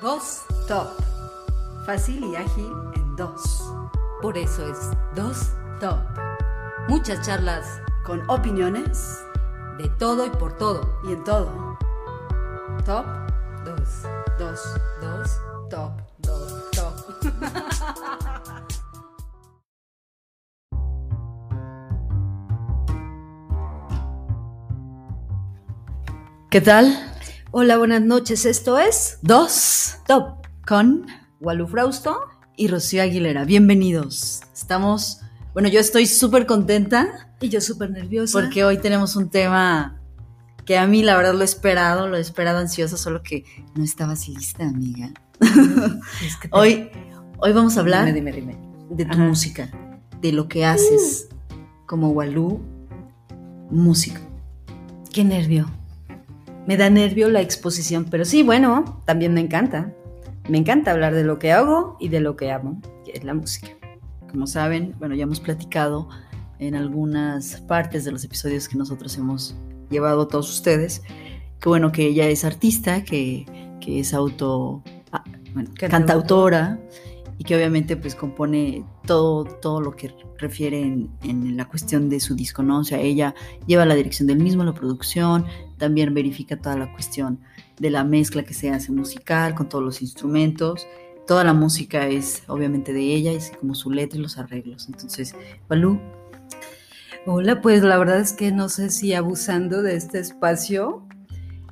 Dos 0.00 0.42
Top. 0.68 0.88
Fácil 1.86 2.24
y 2.24 2.36
ágil 2.36 2.72
en 2.94 3.16
dos. 3.16 3.72
Por 4.20 4.36
eso 4.36 4.66
es 4.66 4.90
Dos 5.14 5.52
Top. 5.80 5.98
Muchas 6.88 7.26
charlas 7.26 7.80
Con 8.04 8.28
opiniones 8.28 9.22
de 9.78 9.88
todo 9.98 10.26
y 10.26 10.30
por 10.30 10.56
todo. 10.56 11.00
y 11.04 11.12
en 11.12 11.24
todo. 11.24 11.76
Top 12.84 13.06
2. 13.64 13.78
2. 14.38 14.60
2. 15.00 15.40
Top. 15.70 15.92
2. 16.18 16.70
Top. 16.70 16.94
¿Qué 26.50 26.60
tal? 26.60 27.05
Hola, 27.58 27.78
buenas 27.78 28.02
noches. 28.02 28.44
Esto 28.44 28.78
es 28.78 29.18
Dos 29.22 29.94
Top. 30.06 30.44
con 30.66 31.06
Walu 31.40 31.66
Frausto. 31.66 32.18
y 32.54 32.68
Rocío 32.68 33.02
Aguilera. 33.02 33.44
Bienvenidos. 33.46 34.42
Estamos, 34.54 35.20
bueno, 35.54 35.70
yo 35.70 35.80
estoy 35.80 36.04
súper 36.06 36.44
contenta 36.44 37.30
Y 37.40 37.48
yo 37.48 37.62
súper 37.62 37.90
nerviosa. 37.90 38.38
porque 38.38 38.62
hoy 38.64 38.76
tenemos 38.78 39.16
un 39.16 39.30
tema 39.30 40.00
que 40.66 40.76
a 40.76 40.86
mí 40.86 41.02
la 41.02 41.16
verdad 41.16 41.32
lo 41.32 41.40
he 41.40 41.44
esperado, 41.46 42.08
lo 42.08 42.16
he 42.18 42.20
esperado 42.20 42.58
ansiosa, 42.58 42.98
solo 42.98 43.22
que 43.22 43.44
no 43.74 43.84
estabas 43.84 44.28
lista, 44.28 44.64
amiga. 44.66 45.10
Es 46.26 46.36
que 46.36 46.48
te- 46.48 46.56
Hoy, 46.56 46.90
hoy 47.38 47.52
vamos 47.54 47.76
a 47.78 47.80
hablar 47.80 48.04
Dime, 48.12 48.32
dime, 48.32 48.32
dime. 48.32 48.58
de 48.90 49.04
tu 49.06 49.12
Ajá. 49.12 49.22
música, 49.28 49.70
de 50.20 50.32
lo 50.32 50.46
que 50.48 50.66
haces 50.66 51.28
como 51.86 52.10
Walú 52.10 52.60
músico. 53.70 54.20
Qué 55.10 55.24
nervio. 55.24 55.70
Me 56.66 56.76
da 56.76 56.90
nervio 56.90 57.30
la 57.30 57.40
exposición, 57.40 58.06
pero 58.10 58.24
sí, 58.24 58.42
bueno, 58.42 59.02
también 59.04 59.32
me 59.32 59.40
encanta. 59.40 59.94
Me 60.48 60.58
encanta 60.58 60.90
hablar 60.90 61.14
de 61.14 61.24
lo 61.24 61.38
que 61.38 61.52
hago 61.52 61.96
y 62.00 62.08
de 62.08 62.20
lo 62.20 62.36
que 62.36 62.50
amo, 62.50 62.80
que 63.04 63.12
es 63.12 63.24
la 63.24 63.34
música. 63.34 63.68
Como 64.30 64.46
saben, 64.46 64.94
bueno, 64.98 65.14
ya 65.14 65.24
hemos 65.24 65.40
platicado 65.40 66.08
en 66.58 66.74
algunas 66.74 67.60
partes 67.62 68.04
de 68.04 68.12
los 68.12 68.24
episodios 68.24 68.68
que 68.68 68.76
nosotros 68.76 69.16
hemos 69.16 69.54
llevado 69.90 70.22
a 70.22 70.28
todos 70.28 70.50
ustedes, 70.50 71.02
que 71.60 71.68
bueno, 71.68 71.92
que 71.92 72.06
ella 72.06 72.28
es 72.28 72.44
artista, 72.44 73.04
que, 73.04 73.46
que 73.80 74.00
es 74.00 74.12
auto, 74.12 74.82
ah, 75.12 75.22
bueno, 75.54 75.70
Cantautora. 75.78 76.80
y 77.38 77.44
que 77.44 77.54
obviamente 77.54 77.96
pues 77.96 78.14
compone 78.14 78.84
todo, 79.06 79.44
todo 79.44 79.80
lo 79.80 79.94
que 79.94 80.12
refiere 80.38 80.80
en, 80.80 81.10
en 81.22 81.56
la 81.56 81.66
cuestión 81.66 82.08
de 82.08 82.18
su 82.18 82.34
disco, 82.34 82.62
¿no? 82.62 82.80
O 82.80 82.84
sea, 82.84 82.98
ella 83.00 83.34
lleva 83.66 83.84
la 83.84 83.94
dirección 83.94 84.26
del 84.26 84.38
mismo, 84.38 84.64
la 84.64 84.74
producción, 84.74 85.46
también 85.78 86.14
verifica 86.14 86.56
toda 86.56 86.76
la 86.76 86.92
cuestión 86.92 87.40
de 87.78 87.90
la 87.90 88.04
mezcla 88.04 88.44
que 88.44 88.54
se 88.54 88.70
hace 88.70 88.92
musical 88.92 89.54
con 89.54 89.68
todos 89.68 89.84
los 89.84 90.02
instrumentos. 90.02 90.86
Toda 91.26 91.44
la 91.44 91.54
música 91.54 92.06
es 92.06 92.42
obviamente 92.46 92.92
de 92.92 93.02
ella, 93.02 93.32
así 93.36 93.54
como 93.56 93.74
su 93.74 93.90
letra 93.90 94.18
y 94.18 94.22
los 94.22 94.38
arreglos. 94.38 94.88
Entonces, 94.88 95.34
Balú, 95.68 96.00
Hola, 97.28 97.60
pues 97.60 97.82
la 97.82 97.98
verdad 97.98 98.20
es 98.20 98.32
que 98.32 98.52
no 98.52 98.68
sé 98.68 98.88
si 98.88 99.12
abusando 99.12 99.82
de 99.82 99.96
este 99.96 100.20
espacio 100.20 101.04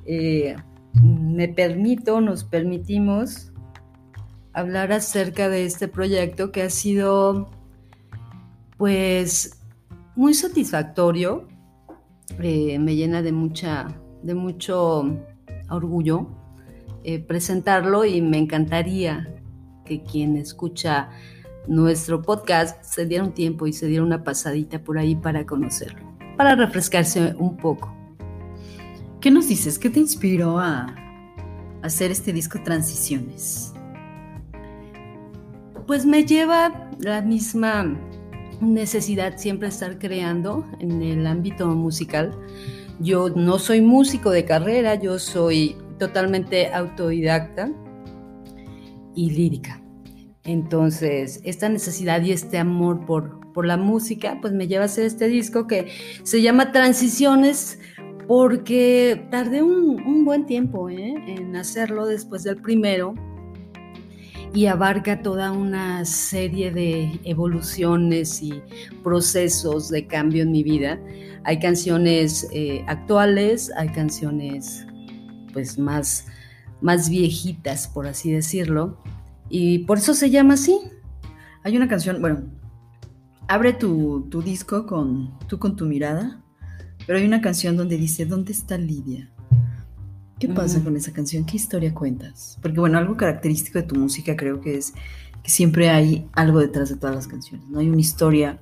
eh, 0.05 0.57
me 1.01 1.47
permito, 1.47 2.19
nos 2.19 2.43
permitimos 2.43 3.53
hablar 4.51 4.91
acerca 4.91 5.47
de 5.47 5.65
este 5.65 5.87
proyecto 5.87 6.51
que 6.51 6.61
ha 6.61 6.69
sido 6.69 7.51
pues 8.75 9.61
muy 10.17 10.33
satisfactorio, 10.33 11.47
eh, 12.39 12.79
me 12.79 12.95
llena 12.95 13.21
de 13.21 13.31
mucha, 13.31 13.87
de 14.23 14.35
mucho 14.35 15.03
orgullo 15.69 16.27
eh, 17.03 17.19
presentarlo 17.19 18.05
y 18.05 18.21
me 18.21 18.37
encantaría 18.37 19.27
que 19.85 20.01
quien 20.01 20.37
escucha 20.37 21.09
nuestro 21.67 22.21
podcast 22.21 22.83
se 22.83 23.05
diera 23.05 23.23
un 23.23 23.33
tiempo 23.33 23.67
y 23.67 23.73
se 23.73 23.87
diera 23.87 24.03
una 24.03 24.23
pasadita 24.23 24.83
por 24.83 24.97
ahí 24.97 25.15
para 25.15 25.45
conocerlo, 25.45 26.01
para 26.35 26.55
refrescarse 26.55 27.35
un 27.37 27.57
poco. 27.57 27.95
¿qué 29.25 29.31
nos 29.31 29.47
dices? 29.47 29.79
¿Qué 29.79 29.89
te 29.89 29.99
inspiró 29.99 30.59
a 30.59 30.85
hacer 31.81 32.11
este 32.11 32.31
disco 32.31 32.59
Transiciones? 32.63 33.73
Pues 35.87 36.05
me 36.05 36.23
lleva 36.25 36.91
la 36.99 37.23
misma 37.23 37.99
necesidad 38.61 39.37
siempre 39.37 39.67
estar 39.67 39.97
creando 39.99 40.65
en 40.79 41.01
el 41.01 41.27
ámbito 41.27 41.67
musical. 41.67 42.31
Yo 42.99 43.29
no 43.29 43.59
soy 43.59 43.81
músico 43.81 44.31
de 44.31 44.45
carrera, 44.45 44.95
yo 44.95 45.19
soy 45.19 45.75
totalmente 45.99 46.71
autodidacta 46.73 47.71
y 49.15 49.31
lírica. 49.31 49.81
Entonces, 50.43 51.41
esta 51.43 51.69
necesidad 51.69 52.21
y 52.21 52.31
este 52.31 52.57
amor 52.57 53.05
por, 53.05 53.51
por 53.51 53.65
la 53.65 53.77
música, 53.77 54.37
pues 54.41 54.53
me 54.53 54.67
lleva 54.67 54.83
a 54.83 54.85
hacer 54.85 55.05
este 55.05 55.27
disco 55.27 55.67
que 55.67 55.87
se 56.23 56.41
llama 56.41 56.71
Transiciones 56.71 57.79
porque 58.27 59.27
tardé 59.31 59.61
un, 59.61 60.01
un 60.01 60.25
buen 60.25 60.45
tiempo 60.45 60.89
¿eh? 60.89 61.15
en 61.27 61.55
hacerlo 61.55 62.05
después 62.05 62.43
del 62.43 62.57
primero 62.57 63.13
y 64.53 64.67
abarca 64.67 65.21
toda 65.21 65.51
una 65.51 66.05
serie 66.05 66.71
de 66.71 67.19
evoluciones 67.23 68.41
y 68.41 68.61
procesos 69.03 69.89
de 69.89 70.07
cambio 70.07 70.43
en 70.43 70.51
mi 70.51 70.63
vida. 70.63 70.99
Hay 71.43 71.59
canciones 71.59 72.47
eh, 72.51 72.83
actuales, 72.87 73.71
hay 73.77 73.89
canciones 73.89 74.85
pues 75.53 75.77
más, 75.77 76.27
más 76.81 77.09
viejitas, 77.09 77.87
por 77.87 78.07
así 78.07 78.31
decirlo, 78.31 79.01
y 79.49 79.79
por 79.79 79.97
eso 79.97 80.13
se 80.13 80.29
llama 80.29 80.55
así. 80.55 80.79
Hay 81.63 81.75
una 81.77 81.87
canción, 81.87 82.21
bueno, 82.21 82.43
abre 83.47 83.73
tu, 83.73 84.27
tu 84.29 84.41
disco 84.41 84.85
con 84.85 85.37
tú 85.47 85.59
con 85.59 85.75
tu 85.75 85.85
mirada, 85.85 86.43
pero 87.05 87.19
hay 87.19 87.25
una 87.25 87.41
canción 87.41 87.77
donde 87.77 87.97
dice, 87.97 88.25
¿dónde 88.25 88.51
está 88.51 88.77
Lidia? 88.77 89.31
¿Qué 90.39 90.49
pasa 90.49 90.79
Mm. 90.79 90.83
con 90.83 90.97
esa 90.97 91.13
canción? 91.13 91.45
¿Qué 91.45 91.55
historia 91.57 91.93
cuentas? 91.93 92.57
Porque 92.61 92.79
bueno, 92.79 92.97
algo 92.97 93.15
característico 93.15 93.79
de 93.79 93.85
tu 93.85 93.95
música 93.95 94.35
creo 94.35 94.59
que 94.61 94.77
es 94.77 94.93
que 95.43 95.49
siempre 95.49 95.89
hay 95.89 96.27
algo 96.33 96.59
detrás 96.59 96.89
de 96.89 96.97
todas 96.97 97.15
las 97.15 97.27
canciones, 97.27 97.67
¿no? 97.69 97.79
Hay 97.79 97.87
una 97.89 98.01
historia, 98.01 98.59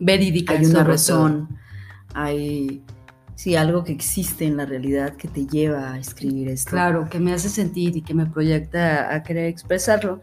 Verídica. 0.00 0.54
hay 0.54 0.66
una 0.66 0.82
razón, 0.82 1.48
hay, 2.14 2.82
sí, 3.36 3.54
algo 3.56 3.84
que 3.84 3.92
existe 3.92 4.44
en 4.46 4.56
la 4.56 4.64
realidad 4.66 5.16
que 5.16 5.28
te 5.28 5.46
lleva 5.46 5.92
a 5.92 5.98
escribir 5.98 6.48
esto. 6.48 6.70
Claro, 6.70 7.08
que 7.10 7.20
me 7.20 7.32
hace 7.32 7.48
sentir 7.48 7.96
y 7.96 8.02
que 8.02 8.14
me 8.14 8.26
proyecta 8.26 9.14
a 9.14 9.22
querer 9.22 9.44
expresarlo. 9.46 10.20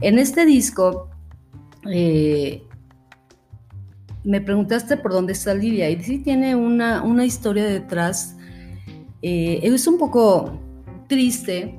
En 0.00 0.18
este 0.18 0.44
disco, 0.44 1.08
eh, 1.90 2.62
me 4.24 4.40
preguntaste 4.40 4.96
por 4.96 5.12
dónde 5.12 5.32
está 5.34 5.54
Lidia 5.54 5.88
y 5.90 6.02
sí 6.02 6.18
tiene 6.18 6.54
una, 6.56 7.02
una 7.02 7.24
historia 7.24 7.64
detrás. 7.64 8.36
Eh, 9.26 9.60
es 9.62 9.86
un 9.86 9.96
poco 9.96 10.60
triste. 11.08 11.74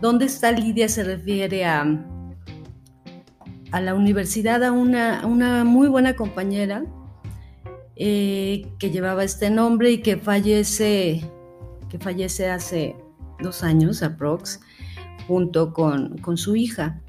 ¿Dónde 0.00 0.24
está 0.24 0.50
Lidia? 0.50 0.88
Se 0.88 1.04
refiere 1.04 1.66
a, 1.66 1.84
a 3.70 3.80
la 3.82 3.94
universidad, 3.94 4.64
a 4.64 4.72
una, 4.72 5.26
una 5.26 5.64
muy 5.64 5.88
buena 5.88 6.16
compañera 6.16 6.86
eh, 7.96 8.66
que 8.78 8.90
llevaba 8.90 9.24
este 9.24 9.50
nombre 9.50 9.90
y 9.90 9.98
que 9.98 10.16
fallece 10.16 11.20
que 11.90 11.98
fallece 11.98 12.48
hace 12.48 12.96
dos 13.40 13.62
años, 13.62 14.02
aprox, 14.02 14.60
junto 15.26 15.74
con, 15.74 16.16
con 16.16 16.38
su 16.38 16.56
hija, 16.56 17.02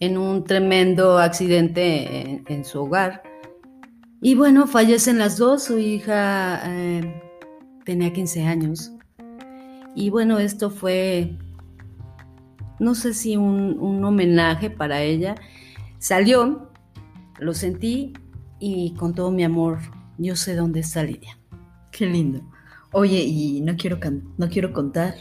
en 0.00 0.18
un 0.18 0.42
tremendo 0.42 1.18
accidente 1.18 2.20
en, 2.20 2.44
en 2.48 2.64
su 2.64 2.82
hogar. 2.82 3.22
Y 4.20 4.34
bueno, 4.34 4.66
fallecen 4.66 5.20
las 5.20 5.38
dos, 5.38 5.62
su 5.62 5.78
hija 5.78 6.62
eh, 6.64 7.27
tenía 7.88 8.12
15 8.12 8.44
años. 8.44 8.92
Y 9.94 10.10
bueno, 10.10 10.38
esto 10.38 10.68
fue, 10.68 11.38
no 12.78 12.94
sé 12.94 13.14
si 13.14 13.38
un, 13.38 13.78
un 13.80 14.04
homenaje 14.04 14.68
para 14.68 15.00
ella. 15.00 15.36
Salió, 15.98 16.70
lo 17.38 17.54
sentí 17.54 18.12
y 18.60 18.92
con 18.92 19.14
todo 19.14 19.30
mi 19.30 19.42
amor, 19.42 19.78
yo 20.18 20.36
sé 20.36 20.54
dónde 20.54 20.80
está 20.80 21.02
Lidia. 21.02 21.38
Qué 21.90 22.04
lindo. 22.04 22.42
Oye, 22.92 23.22
y 23.22 23.62
no 23.62 23.74
quiero, 23.78 23.98
no 24.36 24.48
quiero 24.50 24.74
contar. 24.74 25.14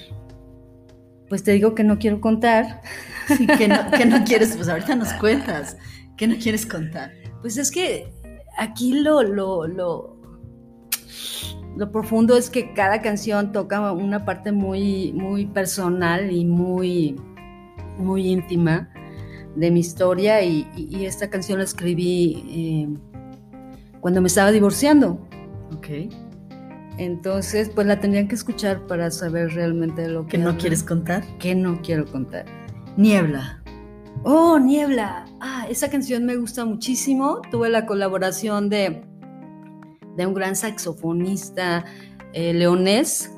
Pues 1.29 1.43
te 1.43 1.53
digo 1.53 1.73
que 1.73 1.85
no 1.85 1.97
quiero 1.99 2.19
contar. 2.19 2.81
Sí, 3.29 3.47
que 3.47 3.69
no, 3.69 3.89
que 3.91 4.05
no 4.05 4.23
quieres, 4.25 4.57
pues 4.57 4.67
ahorita 4.67 4.93
nos 4.95 5.13
cuentas. 5.13 5.77
¿Qué 6.17 6.27
no 6.27 6.35
quieres 6.35 6.65
contar? 6.65 7.13
Pues 7.39 7.57
es 7.57 7.71
que 7.71 8.11
aquí 8.57 8.99
lo, 8.99 9.23
lo, 9.23 9.67
lo, 9.67 10.16
lo 11.77 11.91
profundo 11.91 12.35
es 12.37 12.49
que 12.49 12.73
cada 12.73 13.01
canción 13.01 13.51
toca 13.51 13.91
una 13.91 14.25
parte 14.25 14.51
muy, 14.51 15.13
muy 15.13 15.45
personal 15.45 16.31
y 16.31 16.43
muy, 16.45 17.15
muy 17.97 18.27
íntima 18.27 18.89
de 19.55 19.71
mi 19.71 19.79
historia 19.79 20.43
y, 20.43 20.67
y- 20.75 20.97
y 20.97 21.05
esta 21.05 21.29
canción 21.29 21.59
la 21.59 21.63
escribí 21.65 22.43
eh, 22.49 22.87
cuando 24.01 24.21
me 24.21 24.27
estaba 24.27 24.51
divorciando. 24.51 25.19
Ok. 25.75 25.87
Entonces, 26.97 27.69
pues 27.69 27.85
la 27.85 27.99
tendrían 27.99 28.27
que 28.27 28.35
escuchar 28.35 28.87
para 28.87 29.11
saber 29.11 29.53
realmente 29.53 30.07
lo 30.07 30.25
que... 30.25 30.31
¿Que 30.31 30.37
no 30.39 30.57
quieres 30.57 30.81
contar? 30.83 31.23
Que 31.37 31.53
no 31.53 31.79
quiero 31.83 32.05
contar. 32.05 32.45
Niebla. 32.97 33.61
Oh, 34.23 34.57
Niebla. 34.57 35.25
Ah, 35.39 35.67
esa 35.69 35.89
canción 35.91 36.25
me 36.25 36.35
gusta 36.37 36.65
muchísimo. 36.65 37.41
Tuve 37.51 37.69
la 37.69 37.85
colaboración 37.85 38.69
de, 38.69 39.03
de 40.17 40.25
un 40.25 40.33
gran 40.33 40.55
saxofonista 40.55 41.85
eh, 42.33 42.53
leonés, 42.53 43.31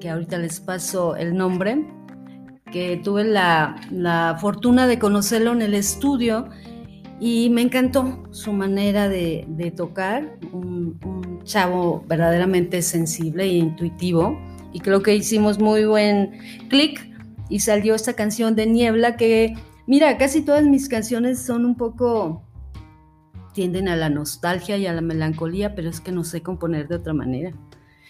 que 0.00 0.10
ahorita 0.10 0.38
les 0.38 0.60
paso 0.60 1.16
el 1.16 1.36
nombre, 1.36 1.86
que 2.72 3.00
tuve 3.02 3.24
la, 3.24 3.76
la 3.90 4.36
fortuna 4.40 4.86
de 4.86 4.98
conocerlo 4.98 5.52
en 5.52 5.62
el 5.62 5.74
estudio 5.74 6.48
y 7.20 7.50
me 7.50 7.62
encantó 7.62 8.22
su 8.30 8.52
manera 8.52 9.08
de, 9.08 9.72
tocar, 9.76 10.38
un, 10.52 10.98
un, 11.04 11.42
chavo 11.44 12.04
verdaderamente 12.06 12.82
sensible 12.82 13.44
e 13.44 13.54
intuitivo. 13.54 14.38
Y 14.72 14.80
creo 14.80 15.02
que 15.02 15.16
hicimos 15.16 15.58
muy 15.58 15.86
buen 15.86 16.38
clic 16.68 17.10
y 17.48 17.60
salió 17.60 17.94
esta 17.94 18.12
canción 18.12 18.54
de 18.54 18.66
Niebla 18.66 19.16
que, 19.16 19.54
mira, 19.86 20.18
casi 20.18 20.42
todas 20.42 20.64
mis 20.64 20.88
canciones 20.88 21.40
son 21.40 21.64
un 21.64 21.74
poco, 21.74 22.44
tienden 23.58 23.88
a 23.88 23.96
la 23.96 24.08
nostalgia 24.08 24.76
y 24.76 24.86
a 24.86 24.92
la 24.92 25.00
melancolía, 25.00 25.74
pero 25.74 25.90
es 25.90 26.00
que 26.00 26.12
no 26.12 26.22
sé 26.22 26.42
componer 26.42 26.86
de 26.86 26.94
otra 26.94 27.12
manera. 27.12 27.52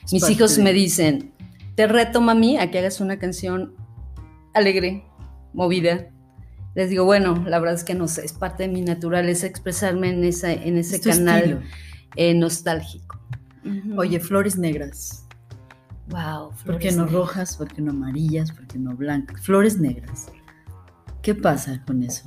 Es 0.05 0.12
mis 0.12 0.29
hijos 0.29 0.55
de... 0.55 0.62
me 0.62 0.75
dicen, 0.75 1.33
te 1.75 1.87
reto 1.87 2.21
mami 2.21 2.59
a 2.59 2.71
que 2.71 2.79
hagas 2.79 3.00
una 3.00 3.19
canción 3.19 3.73
alegre, 4.53 5.06
movida, 5.55 6.11
les 6.75 6.91
digo, 6.91 7.06
bueno, 7.06 7.43
la 7.47 7.59
verdad 7.61 7.77
es 7.77 7.83
que 7.83 7.95
no 7.95 8.09
sé, 8.09 8.27
es 8.27 8.35
parte 8.35 8.65
de 8.65 8.69
mi 8.69 8.83
naturaleza 8.83 9.47
expresarme 9.47 10.11
en, 10.11 10.23
esa, 10.23 10.53
en 10.53 10.77
ese 10.77 10.97
es 10.97 11.17
canal 11.17 11.62
eh, 12.17 12.35
nostálgico. 12.35 13.19
Uh 13.65 13.69
-huh. 13.69 13.99
Oye, 14.00 14.21
flores 14.21 14.59
negras. 14.59 15.27
Wow, 16.11 16.53
flores 16.53 16.65
¿Por 16.67 16.79
qué 16.79 16.93
no 16.93 17.06
negras? 17.06 17.12
rojas? 17.12 17.56
¿Por 17.56 17.69
qué 17.69 17.81
no 17.81 17.93
amarillas? 17.93 18.53
¿Por 18.53 18.67
qué 18.67 18.79
no 18.79 18.95
blancas? 18.95 19.41
Flores 19.41 19.79
negras. 19.79 20.31
¿Qué 21.23 21.35
pasa 21.35 21.83
con 21.87 22.03
eso? 22.03 22.25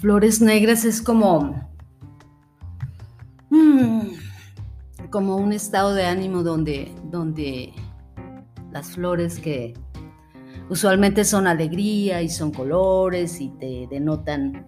Flores 0.00 0.40
negras 0.40 0.86
es 0.86 1.02
como. 1.02 1.73
Mmm, 3.54 5.10
como 5.10 5.36
un 5.36 5.52
estado 5.52 5.94
de 5.94 6.04
ánimo 6.04 6.42
donde, 6.42 6.92
donde 7.04 7.72
las 8.72 8.90
flores 8.90 9.38
que 9.38 9.74
usualmente 10.68 11.24
son 11.24 11.46
alegría 11.46 12.20
y 12.20 12.28
son 12.28 12.50
colores 12.50 13.40
y 13.40 13.50
te 13.50 13.86
denotan 13.88 14.66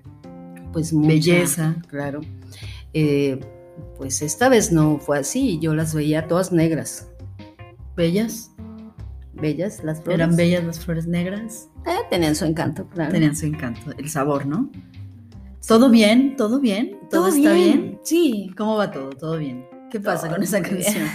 pues 0.72 0.92
mucha, 0.92 1.08
belleza, 1.08 1.76
claro. 1.88 2.20
Eh, 2.92 3.40
pues 3.98 4.22
esta 4.22 4.48
vez 4.48 4.70
no 4.70 4.98
fue 4.98 5.18
así, 5.18 5.58
yo 5.58 5.74
las 5.74 5.92
veía 5.92 6.28
todas 6.28 6.52
negras. 6.52 7.08
¿Bellas? 7.96 8.52
Bellas 9.32 9.82
las 9.82 10.00
flores. 10.00 10.20
¿Eran 10.20 10.36
bellas 10.36 10.64
las 10.64 10.78
flores 10.78 11.08
negras? 11.08 11.70
Eh, 11.86 12.04
tenían 12.08 12.36
su 12.36 12.44
encanto, 12.44 12.86
claro. 12.88 13.10
Tenían 13.10 13.34
su 13.34 13.46
encanto, 13.46 13.90
el 13.98 14.08
sabor, 14.08 14.46
¿no? 14.46 14.70
¿Todo 15.66 15.90
bien? 15.90 16.36
¿Todo 16.36 16.60
bien? 16.60 16.96
¿Todo, 17.10 17.22
¿Todo 17.22 17.28
está 17.28 17.52
bien? 17.52 17.82
bien? 17.82 18.00
Sí. 18.04 18.50
¿Cómo 18.56 18.76
va 18.76 18.90
todo? 18.92 19.10
¿Todo 19.10 19.36
bien? 19.36 19.66
¿Qué 19.90 19.98
pasa 19.98 20.28
con 20.28 20.40
esa 20.42 20.62
canción? 20.62 21.08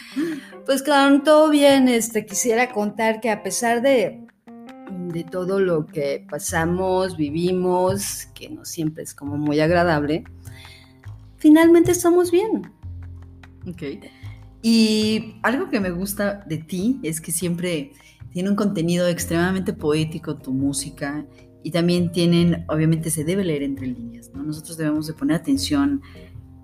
pues 0.66 0.82
claro, 0.82 1.20
todo 1.22 1.50
bien. 1.50 1.88
Este, 1.88 2.24
quisiera 2.24 2.72
contar 2.72 3.20
que 3.20 3.30
a 3.30 3.42
pesar 3.42 3.82
de, 3.82 4.26
de 5.12 5.24
todo 5.24 5.60
lo 5.60 5.84
que 5.84 6.26
pasamos, 6.30 7.18
vivimos, 7.18 8.28
que 8.34 8.48
no 8.48 8.64
siempre 8.64 9.02
es 9.02 9.12
como 9.12 9.36
muy 9.36 9.60
agradable, 9.60 10.24
finalmente 11.36 11.90
estamos 11.90 12.30
bien. 12.30 12.70
Ok. 13.68 13.82
Y 14.62 15.34
algo 15.42 15.68
que 15.68 15.80
me 15.80 15.90
gusta 15.90 16.44
de 16.46 16.56
ti 16.56 16.98
es 17.02 17.20
que 17.20 17.30
siempre 17.30 17.92
tiene 18.32 18.48
un 18.48 18.56
contenido 18.56 19.06
extremadamente 19.06 19.74
poético 19.74 20.36
tu 20.36 20.52
música 20.52 21.26
y 21.62 21.70
también 21.70 22.12
tienen, 22.12 22.64
obviamente 22.68 23.10
se 23.10 23.24
debe 23.24 23.44
leer 23.44 23.62
entre 23.62 23.86
líneas, 23.86 24.30
¿no? 24.34 24.42
Nosotros 24.42 24.76
debemos 24.76 25.06
de 25.06 25.14
poner 25.14 25.36
atención 25.36 26.02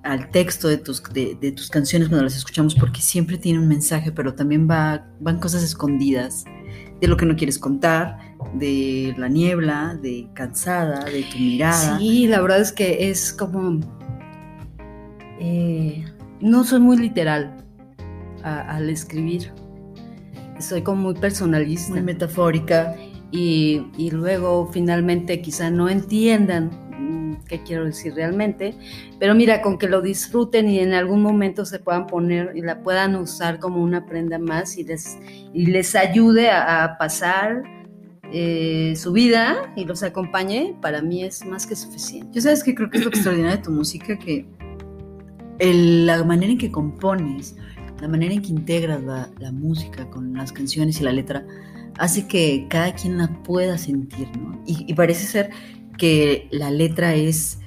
al 0.03 0.31
texto 0.31 0.69
de 0.69 0.77
tus, 0.77 1.03
de, 1.13 1.37
de 1.41 1.53
tus 1.53 1.71
canciones 1.71 2.09
cuando 2.09 2.25
las 2.25 2.37
escuchamos 2.37 2.75
porque 2.75 3.01
siempre 3.01 3.39
tiene 3.39 3.59
un 3.59 3.69
mensaje, 3.69 4.13
pero 4.13 4.35
también 4.35 4.69
va, 4.69 5.07
van 5.21 5.41
cosas 5.41 5.63
escondidas 5.63 6.45
de 7.01 7.09
lo 7.09 7.17
que 7.17 7.27
no 7.27 7.37
quieres 7.37 7.59
contar, 7.59 8.19
de 8.55 9.15
la 9.19 9.29
niebla, 9.29 9.99
de 10.01 10.29
cansada, 10.35 11.05
de 11.05 11.23
tu 11.23 11.39
mirada. 11.39 11.99
Sí, 11.99 12.27
la 12.27 12.41
verdad 12.41 12.61
es 12.61 12.73
que 12.73 13.11
es 13.11 13.33
como... 13.33 13.81
Eh, 15.41 16.05
no 16.41 16.65
soy 16.65 16.81
muy 16.81 16.97
literal 16.97 17.57
a, 18.43 18.77
al 18.77 18.89
escribir. 18.91 19.53
Soy 20.61 20.83
como 20.83 21.03
muy 21.03 21.15
personalista. 21.15 21.93
Muy 21.93 22.03
metafórica. 22.03 22.95
Y, 23.37 23.87
y 23.99 24.13
luego 24.13 24.71
finalmente 24.73 25.43
quizá 25.43 25.69
no 25.69 25.89
entiendan 25.89 26.71
mm, 26.97 27.47
qué 27.49 27.65
quiero 27.65 27.85
decir 27.85 28.15
realmente, 28.15 28.77
pero 29.19 29.35
mira, 29.35 29.61
con 29.61 29.77
que 29.77 29.89
lo 29.89 30.03
disfruten 30.03 30.71
y 30.71 30.79
en 30.79 30.95
algún 30.95 31.21
momento 31.21 31.65
se 31.65 31.81
puedan 31.81 32.07
poner 32.07 32.53
y 32.55 32.61
la 32.61 32.81
puedan 32.81 33.17
usar 33.17 33.59
como 33.59 33.83
una 33.83 34.07
prenda 34.07 34.39
más 34.39 34.79
y 34.79 34.85
les, 34.85 35.19
y 35.53 35.67
les 35.67 35.97
ayude 35.97 36.49
a, 36.49 36.97
pasar 36.97 37.65
eh, 38.33 38.95
su 38.95 39.11
vida 39.11 39.73
y 39.75 39.85
los 39.85 40.05
acompañe, 40.05 40.77
para 40.81 41.03
mí 41.03 41.25
es 41.25 41.45
más 41.45 41.67
que 41.67 41.75
suficiente. 41.75 42.29
Yo 42.35 42.41
sabes 42.41 42.63
que 42.63 42.73
creo 42.73 42.89
que 42.89 42.99
es 42.99 43.05
lo 43.05 43.11
extraordinario 43.11 43.57
de 43.57 43.65
tu 43.65 43.73
música, 43.73 44.17
que 44.17 44.47
la 45.59 46.23
manera 46.23 46.53
en 46.53 46.59
que 46.59 46.71
compones, 46.71 47.57
la 48.01 48.07
manera 48.07 48.33
en 48.33 48.43
que 48.43 48.51
integras 48.51 49.03
la, 49.03 49.29
la, 49.41 49.51
música 49.51 50.09
con 50.09 50.35
las 50.35 50.53
canciones 50.53 51.01
y 51.01 51.05
la 51.05 51.11
letra, 51.11 51.45
hace 51.99 52.27
que 52.27 52.67
cada 52.69 52.95
quien 52.95 53.19
la 53.19 53.29
pueda 53.43 53.79
sentir, 53.79 54.29
¿no? 54.37 54.63
Y, 54.67 54.93
parece 54.95 55.27
ser 55.27 55.51
que 55.99 56.49
la 56.51 56.71
letra 56.71 57.15
es 57.15 57.59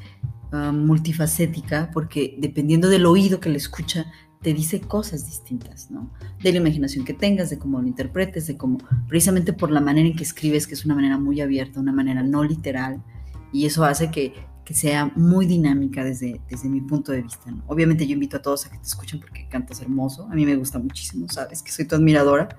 uh, 0.51 0.73
multifacética 0.73 1.91
porque 1.93 2.35
dependiendo 2.39 2.89
del 2.89 3.05
oído 3.05 3.39
que 3.39 3.49
le 3.49 3.57
escucha, 3.57 4.11
te 4.41 4.53
dice 4.53 4.81
cosas 4.81 5.25
distintas, 5.25 5.89
¿no? 5.89 6.11
De 6.41 6.51
la 6.51 6.59
imaginación 6.59 7.05
que 7.05 7.13
tengas, 7.13 7.49
de 7.49 7.57
cómo 7.57 7.81
lo 7.81 7.87
interpretes, 7.87 8.47
de 8.47 8.57
cómo, 8.57 8.77
precisamente 9.07 9.53
por 9.53 9.71
la 9.71 9.81
manera 9.81 10.07
en 10.07 10.15
que 10.15 10.23
escribes, 10.23 10.67
que 10.67 10.75
es 10.75 10.85
una 10.85 10.95
manera 10.95 11.17
muy 11.17 11.41
abierta, 11.41 11.79
una 11.79 11.93
manera 11.93 12.21
no 12.23 12.43
literal, 12.43 13.03
y 13.51 13.65
eso 13.65 13.83
hace 13.83 14.11
que, 14.11 14.33
que 14.63 14.73
sea 14.73 15.11
muy 15.15 15.45
dinámica 15.45 16.03
desde, 16.03 16.39
desde 16.49 16.69
mi 16.69 16.81
punto 16.81 17.11
de 17.11 17.23
vista, 17.23 17.49
¿no? 17.49 17.63
Obviamente 17.67 18.05
yo 18.05 18.13
invito 18.13 18.37
a 18.37 18.41
todos 18.41 18.65
a 18.65 18.69
que 18.69 18.77
te 18.77 18.87
escuchen 18.87 19.19
porque 19.19 19.47
cantas 19.49 19.81
hermoso, 19.81 20.27
a 20.29 20.35
mí 20.35 20.45
me 20.45 20.55
gusta 20.55 20.77
muchísimo, 20.77 21.27
sabes 21.29 21.63
que 21.63 21.71
soy 21.71 21.85
tu 21.85 21.95
admiradora 21.95 22.49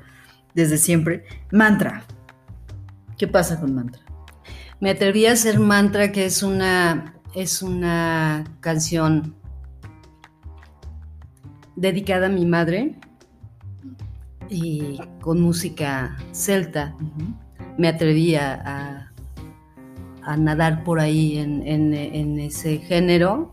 desde 0.59 0.77
siempre. 0.77 1.25
Mantra. 1.53 2.03
¿Qué 3.17 3.29
pasa 3.29 3.61
con 3.61 3.77
Mantra? 3.77 4.03
Me 4.81 4.91
atreví 4.91 5.25
a 5.27 5.33
hacer 5.33 5.61
Mantra, 5.61 6.11
que 6.11 6.27
es 6.27 6.43
una, 6.43 7.15
es 7.33 7.62
una 7.62 8.45
canción 8.59 9.37
dedicada 11.77 12.27
a 12.27 12.29
mi 12.29 12.45
madre 12.45 12.97
y 14.49 14.99
con 15.21 15.41
música 15.41 16.17
celta. 16.33 16.97
Uh 17.00 17.05
-huh. 17.05 17.35
Me 17.79 17.87
atreví 17.87 18.35
a, 18.35 18.55
a, 18.55 19.12
a, 20.23 20.37
nadar 20.37 20.83
por 20.83 20.99
ahí 20.99 21.38
en, 21.38 21.65
en, 21.65 21.95
en, 21.95 22.41
ese 22.41 22.79
género. 22.79 23.53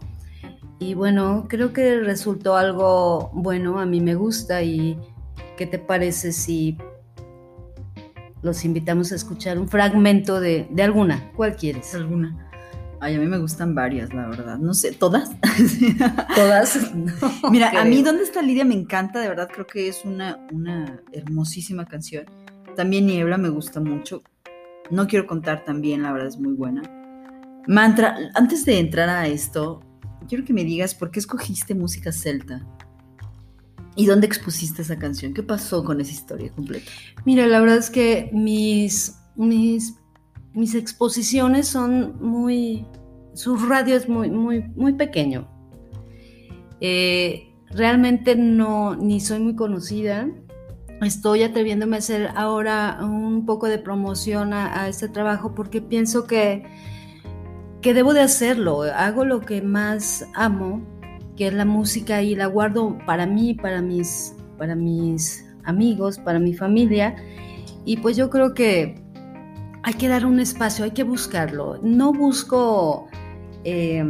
Y 0.79 0.95
bueno, 0.95 1.45
creo 1.47 1.71
que 1.71 1.99
resultó 1.99 2.55
algo 2.55 3.29
bueno, 3.33 3.79
a 3.79 3.85
mí 3.85 4.01
me 4.01 4.15
gusta. 4.15 4.63
¿Y 4.63 4.97
qué 5.55 5.65
te 5.65 5.79
parece 5.79 6.31
si 6.31 6.77
los 8.45 8.63
invitamos 8.63 9.11
a 9.11 9.15
escuchar 9.15 9.57
un 9.59 9.67
fragmento 9.67 10.39
de, 10.39 10.67
de 10.69 10.83
alguna? 10.83 11.31
¿Cuál 11.35 11.55
quieres? 11.55 11.93
Alguna. 11.95 12.37
Ay, 13.01 13.15
a 13.15 13.19
mí 13.19 13.25
me 13.25 13.37
gustan 13.39 13.75
varias, 13.75 14.13
la 14.13 14.27
verdad. 14.27 14.57
No 14.57 14.73
sé, 14.73 14.91
¿todas? 14.93 15.31
¿Todas? 16.35 16.93
No, 16.95 17.13
Mira, 17.51 17.69
creo. 17.71 17.81
a 17.81 17.85
mí 17.85 18.01
¿Dónde 18.01 18.23
está 18.23 18.41
Lidia? 18.41 18.63
me 18.63 18.75
encanta, 18.75 19.19
de 19.19 19.27
verdad 19.27 19.49
creo 19.51 19.67
que 19.67 19.87
es 19.89 20.05
una, 20.05 20.47
una 20.53 21.01
hermosísima 21.11 21.85
canción. 21.85 22.25
También 22.75 23.05
Niebla 23.07 23.37
me 23.37 23.49
gusta 23.49 23.79
mucho. 23.81 24.21
No 24.91 25.07
quiero 25.07 25.27
contar 25.27 25.65
también, 25.65 26.03
la 26.03 26.13
verdad 26.13 26.27
es 26.29 26.39
muy 26.39 26.53
buena. 26.53 26.81
Mantra, 27.67 28.15
antes 28.35 28.63
de 28.65 28.79
entrar 28.79 29.09
a 29.09 29.27
esto, 29.27 29.81
quiero 30.27 30.45
que 30.45 30.53
me 30.53 30.63
digas 30.63 30.93
por 30.93 31.09
qué 31.11 31.19
escogiste 31.19 31.73
música 31.75 32.11
celta. 32.11 32.65
¿Y 33.95 34.05
dónde 34.05 34.27
expusiste 34.27 34.81
esa 34.81 34.97
canción? 34.97 35.33
¿Qué 35.33 35.43
pasó 35.43 35.83
con 35.83 36.01
esa 36.01 36.11
historia 36.11 36.51
completa? 36.51 36.91
Mira, 37.25 37.47
la 37.47 37.59
verdad 37.59 37.77
es 37.77 37.89
que 37.89 38.29
mis, 38.33 39.15
mis 39.35 39.95
mis 40.55 40.73
exposiciones 40.73 41.67
son 41.67 42.15
muy, 42.21 42.85
su 43.33 43.57
radio 43.57 43.95
es 43.95 44.07
muy, 44.07 44.31
muy, 44.31 44.63
muy 44.75 44.93
pequeño. 44.93 45.47
Eh, 46.79 47.53
realmente 47.69 48.35
no, 48.35 48.95
ni 48.95 49.19
soy 49.19 49.39
muy 49.39 49.55
conocida. 49.55 50.29
Estoy 51.01 51.43
atreviéndome 51.43 51.97
a 51.97 51.99
hacer 51.99 52.29
ahora 52.35 52.99
un 53.01 53.45
poco 53.45 53.67
de 53.67 53.79
promoción 53.79 54.53
a, 54.53 54.81
a 54.81 54.87
este 54.87 55.09
trabajo 55.09 55.53
porque 55.53 55.81
pienso 55.81 56.25
que, 56.25 56.63
que 57.81 57.93
debo 57.93 58.13
de 58.13 58.21
hacerlo. 58.21 58.83
Hago 58.83 59.25
lo 59.25 59.41
que 59.41 59.61
más 59.61 60.25
amo 60.33 60.81
que 61.35 61.47
es 61.47 61.53
la 61.53 61.65
música 61.65 62.21
y 62.21 62.35
la 62.35 62.47
guardo 62.47 62.97
para 63.05 63.25
mí, 63.25 63.53
para 63.53 63.81
mis, 63.81 64.35
para 64.57 64.75
mis 64.75 65.45
amigos, 65.63 66.17
para 66.19 66.39
mi 66.39 66.53
familia. 66.53 67.15
Y 67.85 67.97
pues 67.97 68.17
yo 68.17 68.29
creo 68.29 68.53
que 68.53 69.01
hay 69.83 69.93
que 69.93 70.07
dar 70.07 70.25
un 70.25 70.39
espacio, 70.39 70.85
hay 70.85 70.91
que 70.91 71.03
buscarlo. 71.03 71.79
No 71.83 72.13
busco 72.13 73.07
eh, 73.63 74.03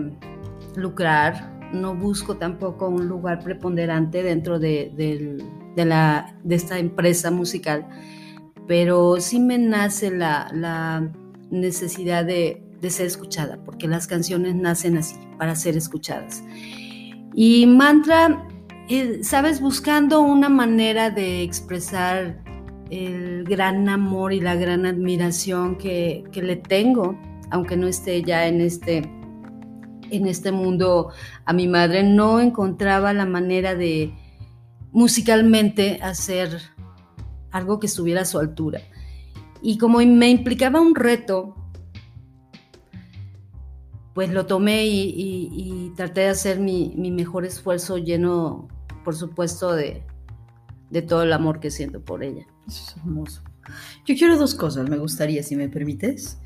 lucrar, 0.76 1.56
no 1.74 1.96
busco 1.96 2.38
tampoco 2.38 2.88
un 2.88 3.08
lugar 3.08 3.44
preponderante 3.44 4.24
dentro 4.24 4.60
de, 4.60 4.92
la, 5.76 6.36
de 6.44 6.56
esta 6.56 6.80
empresa 6.80 7.32
musical, 7.32 7.88
pero 8.68 9.20
sí 9.20 9.40
me 9.40 9.58
nace 9.58 10.12
la, 10.12 11.12
necesidad 11.52 12.26
de, 12.26 12.62
ser 12.90 13.08
escuchada, 13.08 13.58
porque 13.66 13.88
las 13.88 14.06
canciones 14.06 14.54
nacen 14.54 14.98
así, 14.98 15.16
para 15.40 15.56
ser 15.56 15.76
escuchadas. 15.76 16.44
Y 17.38 17.66
mantra, 17.66 18.48
eh, 18.90 19.20
sabes, 19.22 19.60
buscando 19.60 20.22
una 20.22 20.48
manera 20.48 21.10
de 21.10 21.44
expresar 21.44 22.42
el 22.90 23.44
gran 23.44 23.90
amor 23.90 24.32
y 24.32 24.40
la 24.40 24.56
gran 24.56 24.86
admiración 24.86 25.78
que, 25.78 26.24
que 26.32 26.42
le 26.42 26.56
tengo, 26.56 27.20
aunque 27.52 27.76
no 27.76 27.88
esté 27.88 28.24
ya 28.24 28.48
en 28.48 28.62
este 28.62 29.12
en 30.12 30.28
este 30.28 30.52
mundo 30.52 31.10
a 31.46 31.52
mi 31.52 31.68
madre, 31.68 32.04
no 32.04 32.40
encontraba 32.40 33.12
la 33.12 33.26
manera 33.26 33.76
de 33.76 34.14
musicalmente 34.92 36.00
hacer 36.02 36.62
algo 37.52 37.80
que 37.80 37.88
estuviera 37.88 38.22
a 38.22 38.26
su 38.26 38.40
altura. 38.40 38.82
Y 39.62 39.78
como 39.78 39.98
me 39.98 40.30
implicaba 40.30 40.80
un 40.80 40.96
reto, 40.96 41.56
pues 44.16 44.32
lo 44.32 44.46
tomé 44.46 44.86
y, 44.88 45.92
traté 45.98 46.22
de 46.22 46.30
hacer 46.30 46.58
mi, 46.60 46.96
mejor 47.12 47.46
esfuerzo 47.46 47.98
lleno, 47.98 48.70
por 49.04 49.14
supuesto, 49.14 49.76
de, 49.76 50.04
de, 50.90 51.02
todo 51.02 51.24
el 51.24 51.34
amor 51.34 51.60
que 51.60 51.70
siento 51.70 52.02
por 52.02 52.24
ella. 52.24 52.48
es 52.66 52.96
hermoso. 52.98 53.44
Yo 54.06 54.16
quiero 54.16 54.38
dos 54.38 54.56
cosas, 54.56 54.90
me 54.90 54.98
gustaría, 54.98 55.44
si 55.44 55.58
me 55.58 55.68
permites. 55.68 56.40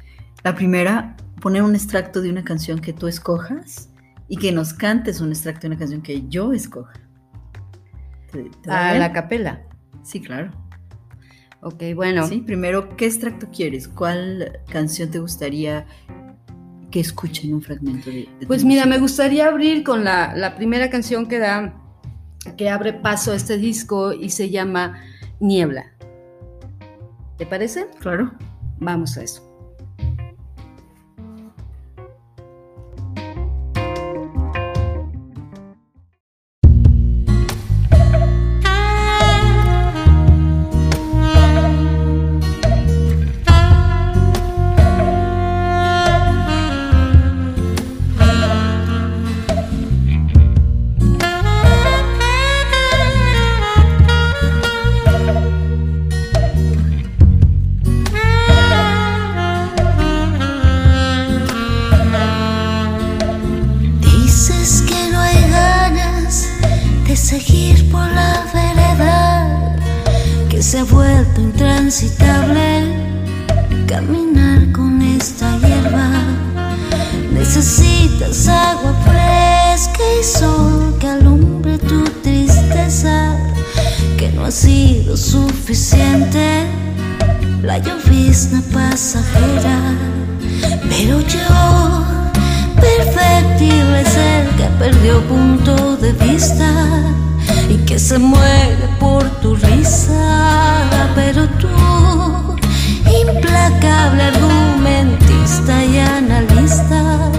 La 0.43 0.55
primera, 0.55 1.15
poner 1.41 1.61
un 1.61 1.75
extracto 1.75 2.21
de 2.21 2.31
una 2.31 2.43
canción 2.43 2.79
que 2.79 2.91
tú 2.91 3.07
escojas 3.07 3.89
y 4.27 4.37
que 4.37 4.51
nos 4.51 4.73
cantes 4.73 5.21
un 5.21 5.29
extracto 5.29 5.61
de 5.61 5.67
una 5.67 5.77
canción 5.77 6.01
que 6.01 6.27
yo 6.27 6.53
escoja. 6.53 6.99
¿A 8.67 8.95
la 8.95 9.13
capela? 9.13 9.61
Sí, 10.01 10.21
claro. 10.21 10.51
Ok, 11.61 11.83
bueno. 11.93 12.25
Sí, 12.25 12.41
primero, 12.41 12.95
¿qué 12.95 13.05
extracto 13.05 13.47
quieres? 13.51 13.87
¿Cuál 13.87 14.59
canción 14.71 15.11
te 15.11 15.19
gustaría 15.19 15.85
que 16.91 16.99
escuchen 16.99 17.53
un 17.53 17.61
fragmento 17.61 18.09
de, 18.09 18.27
Pues 18.47 18.63
mira, 18.63 18.85
me 18.85 18.99
gustaría 18.99 19.47
abrir 19.47 19.83
con 19.83 20.03
la, 20.03 20.33
la, 20.35 20.55
primera 20.55 20.89
canción 20.89 21.27
que 21.27 21.39
da, 21.39 21.73
que 22.57 22.69
abre 22.69 22.93
paso 22.93 23.31
a 23.31 23.35
este 23.35 23.57
disco 23.57 24.13
y 24.13 24.29
se 24.29 24.49
llama 24.49 25.01
Niebla. 25.39 25.91
¿Te 27.37 27.45
parece? 27.45 27.87
Claro. 27.99 28.31
Vamos 28.79 29.17
a 29.17 29.23
eso. 29.23 29.48
ha 84.49 84.51
sido 84.51 85.15
suficiente. 85.15 86.65
La 87.61 87.77
llovizna 87.77 88.63
pasajera, 88.73 89.77
pero 90.89 91.19
yo, 91.19 92.03
perfectible 92.81 94.01
es 94.01 94.17
el 94.17 94.47
que 94.57 94.67
perdió 94.79 95.21
punto 95.27 95.97
de 95.97 96.13
vista 96.13 96.67
y 97.69 97.75
que 97.85 97.99
se 97.99 98.17
muere 98.17 98.89
por 98.99 99.23
tu 99.39 99.55
risa, 99.55 100.89
pero 101.13 101.47
tú, 101.61 102.55
implacable 103.21 104.23
argumentista 104.23 105.85
y 105.85 105.99
analista 105.99 107.29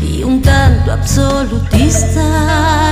y 0.00 0.22
un 0.22 0.40
tanto 0.40 0.92
absolutista. 0.92 2.89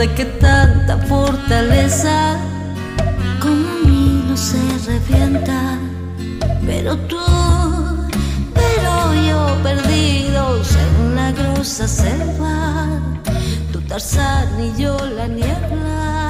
de 0.00 0.14
que 0.14 0.24
tanta 0.24 0.96
fortaleza 0.96 2.38
como 3.38 3.68
a 3.68 3.86
mí 3.86 4.24
no 4.26 4.34
se 4.34 4.56
revienta. 4.86 5.78
Pero 6.64 6.96
tú, 7.00 7.18
pero 8.54 8.92
yo 9.28 9.62
perdidos 9.62 10.74
en 10.84 11.16
la 11.16 11.32
grosa 11.32 11.86
selva, 11.86 12.98
tu 13.72 13.80
Tarzán 13.82 14.48
y 14.58 14.80
yo 14.80 14.96
la 15.18 15.26
niebla. 15.28 16.29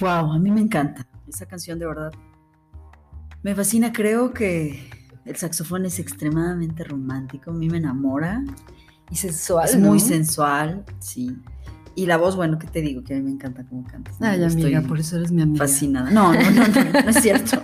Wow, 0.00 0.32
a 0.32 0.38
mí 0.38 0.50
me 0.50 0.60
encanta 0.60 1.06
esa 1.28 1.46
canción 1.46 1.78
de 1.78 1.86
verdad. 1.86 2.12
Me 3.42 3.54
fascina, 3.54 3.92
creo 3.92 4.32
que 4.32 4.90
el 5.24 5.36
saxofón 5.36 5.86
es 5.86 5.98
extremadamente 5.98 6.84
romántico, 6.84 7.50
a 7.50 7.54
mí 7.54 7.68
me 7.68 7.78
enamora. 7.78 8.42
Y 9.10 9.16
sensual. 9.16 9.68
Es 9.68 9.78
muy 9.78 10.00
sensual, 10.00 10.84
sí. 10.98 11.36
Y 11.94 12.06
la 12.06 12.16
voz, 12.16 12.36
bueno, 12.36 12.58
¿qué 12.58 12.66
te 12.66 12.80
digo? 12.80 13.02
Que 13.02 13.14
a 13.14 13.16
mí 13.16 13.22
me 13.22 13.30
encanta 13.32 13.64
cómo 13.64 13.84
cantas. 13.84 14.16
Ay, 14.20 14.42
amiga, 14.44 14.82
por 14.82 15.00
eso 15.00 15.16
eres 15.16 15.32
mi 15.32 15.42
amiga. 15.42 15.64
Fascinada. 15.64 16.10
No, 16.10 16.32
no, 16.32 16.50
no, 16.50 16.68
no, 16.68 16.92
no 16.92 17.10
es 17.10 17.20
cierto. 17.20 17.62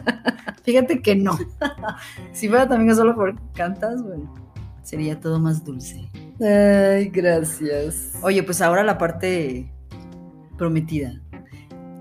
Fíjate 0.65 1.03
que 1.03 1.15
no. 1.15 1.39
Si 2.33 2.49
fuera 2.49 2.69
también 2.69 2.97
solo 2.97 3.15
por 3.15 3.39
cantas, 3.53 4.03
bueno, 4.03 4.35
sería 4.83 5.21
todo 5.21 5.39
más 5.39 5.65
dulce. 5.65 6.11
Ay, 6.41 7.11
gracias. 7.11 8.15
Oye, 8.23 8.43
pues 8.43 8.61
ahora 8.61 8.83
la 8.83 8.99
parte 8.99 9.73
prometida. 10.57 11.21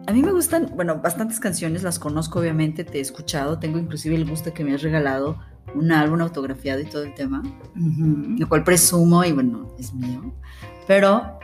A 0.05 0.11
mí 0.11 0.21
me 0.21 0.33
gustan, 0.33 0.71
bueno, 0.75 0.99
bastantes 1.01 1.39
canciones, 1.39 1.81
las 1.81 1.97
conozco 1.97 2.39
obviamente, 2.39 2.83
te 2.83 2.97
he 2.97 3.01
escuchado, 3.01 3.59
tengo 3.59 3.79
inclusive 3.79 4.15
el 4.15 4.29
gusto 4.29 4.53
que 4.53 4.63
me 4.63 4.73
has 4.73 4.81
regalado 4.81 5.39
un 5.75 5.91
álbum 5.91 6.21
autografiado 6.21 6.81
y 6.81 6.85
todo 6.85 7.03
el 7.03 7.13
tema, 7.13 7.41
lo 7.75 8.49
cual 8.49 8.63
presumo 8.63 9.23
y 9.23 9.31
bueno, 9.31 9.73
es 9.79 9.93
mío. 9.93 10.35
Pero 10.87 11.39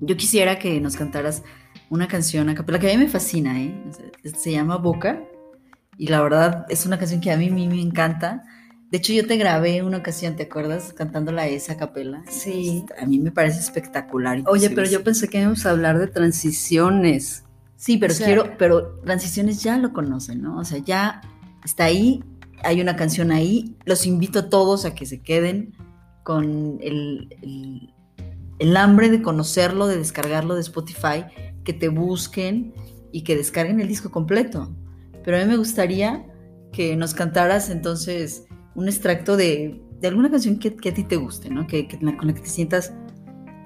yo 0.00 0.16
quisiera 0.16 0.58
que 0.58 0.80
nos 0.80 0.96
cantaras 0.96 1.42
una 1.90 2.06
canción 2.06 2.48
a 2.48 2.54
capela 2.54 2.78
que 2.78 2.88
a 2.88 2.96
mí 2.96 3.04
me 3.04 3.08
fascina, 3.08 3.60
¿eh? 3.60 3.74
Se 4.22 4.52
llama 4.52 4.76
Boca 4.76 5.20
y 5.96 6.06
la 6.06 6.22
verdad 6.22 6.66
es 6.68 6.86
una 6.86 6.98
canción 6.98 7.20
que 7.20 7.32
a 7.32 7.36
mí, 7.36 7.50
mí 7.50 7.66
me 7.66 7.80
encanta. 7.80 8.44
De 8.90 8.98
hecho, 8.98 9.12
yo 9.12 9.26
te 9.26 9.36
grabé 9.36 9.82
una 9.82 9.98
ocasión, 9.98 10.36
¿te 10.36 10.44
acuerdas? 10.44 10.92
Cantándola 10.94 11.46
esa 11.48 11.76
capela. 11.76 12.22
Sí. 12.28 12.84
A 12.98 13.04
mí 13.04 13.18
me 13.18 13.32
parece 13.32 13.58
espectacular. 13.58 14.42
Oye, 14.46 14.70
pero 14.70 14.86
yo 14.86 15.02
pensé 15.02 15.28
que 15.28 15.40
íbamos 15.40 15.66
a 15.66 15.70
hablar 15.70 15.98
de 15.98 16.06
transiciones. 16.06 17.44
Sí, 17.78 17.96
pero 17.96 18.12
quiero, 18.12 18.58
pero 18.58 18.98
Transiciones 19.04 19.62
ya 19.62 19.78
lo 19.78 19.92
conocen, 19.92 20.42
¿no? 20.42 20.58
O 20.58 20.64
sea, 20.64 20.78
ya 20.78 21.20
está 21.64 21.84
ahí, 21.84 22.24
hay 22.64 22.80
una 22.80 22.96
canción 22.96 23.30
ahí. 23.30 23.76
Los 23.84 24.04
invito 24.04 24.40
a 24.40 24.50
todos 24.50 24.84
a 24.84 24.96
que 24.96 25.06
se 25.06 25.22
queden 25.22 25.74
con 26.24 26.78
el, 26.82 27.94
el 28.58 28.76
hambre 28.76 29.10
de 29.10 29.22
conocerlo, 29.22 29.86
de 29.86 29.96
descargarlo 29.96 30.56
de 30.56 30.60
Spotify, 30.62 31.24
que 31.62 31.72
te 31.72 31.88
busquen 31.88 32.74
y 33.12 33.22
que 33.22 33.36
descarguen 33.36 33.78
el 33.78 33.86
disco 33.86 34.10
completo. 34.10 34.74
Pero 35.24 35.36
a 35.36 35.40
mí 35.40 35.46
me 35.46 35.56
gustaría 35.56 36.26
que 36.72 36.96
nos 36.96 37.14
cantaras 37.14 37.70
entonces 37.70 38.44
un 38.74 38.88
extracto 38.88 39.36
de, 39.36 39.80
alguna 40.02 40.32
canción 40.32 40.58
que, 40.58 40.68
a 40.68 40.94
ti 40.94 41.04
te 41.04 41.16
guste, 41.16 41.48
¿no? 41.48 41.68
Que, 41.68 41.86
con 41.88 42.26
la 42.26 42.34
que 42.34 42.40
te 42.40 42.48
sientas 42.48 42.92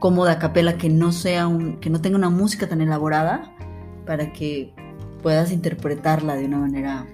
cómoda 0.00 0.32
a 0.32 0.38
capela, 0.38 0.76
que 0.76 0.90
no 0.90 1.12
sea 1.12 1.46
un, 1.46 1.80
que 1.80 1.88
no 1.88 2.02
tenga 2.02 2.18
una 2.18 2.28
música 2.28 2.68
tan 2.68 2.82
elaborada 2.82 3.54
para 4.06 4.32
que 4.32 4.72
puedas 5.22 5.52
interpretarla 5.52 6.34
de 6.34 6.46
una 6.46 6.58
manera. 6.58 7.06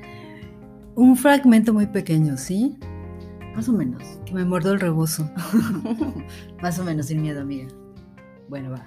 Un 0.95 1.16
fragmento 1.16 1.73
muy 1.73 1.87
pequeño, 1.87 2.37
¿sí? 2.37 2.76
Más 3.54 3.68
o 3.68 3.73
menos. 3.73 4.02
Que 4.25 4.35
me 4.35 4.45
muerdo 4.45 4.73
el 4.73 4.80
rebozo. 4.80 5.28
Más 6.62 6.78
o 6.78 6.85
menos, 6.85 7.07
sin 7.07 7.23
miedo, 7.23 7.40
amiga. 7.40 7.68
Bueno, 8.49 8.71
va. 8.71 8.87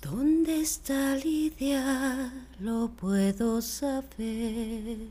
¿Dónde 0.00 0.60
está 0.60 1.16
Lidia? 1.16 2.32
Lo 2.60 2.90
puedo 2.90 3.60
saber. 3.60 5.08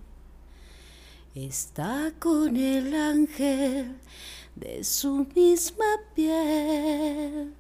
Está 1.36 2.14
con 2.20 2.56
el 2.56 2.96
ángel 2.96 3.96
de 4.56 4.84
su 4.84 5.28
misma 5.36 5.86
piel. 6.16 7.54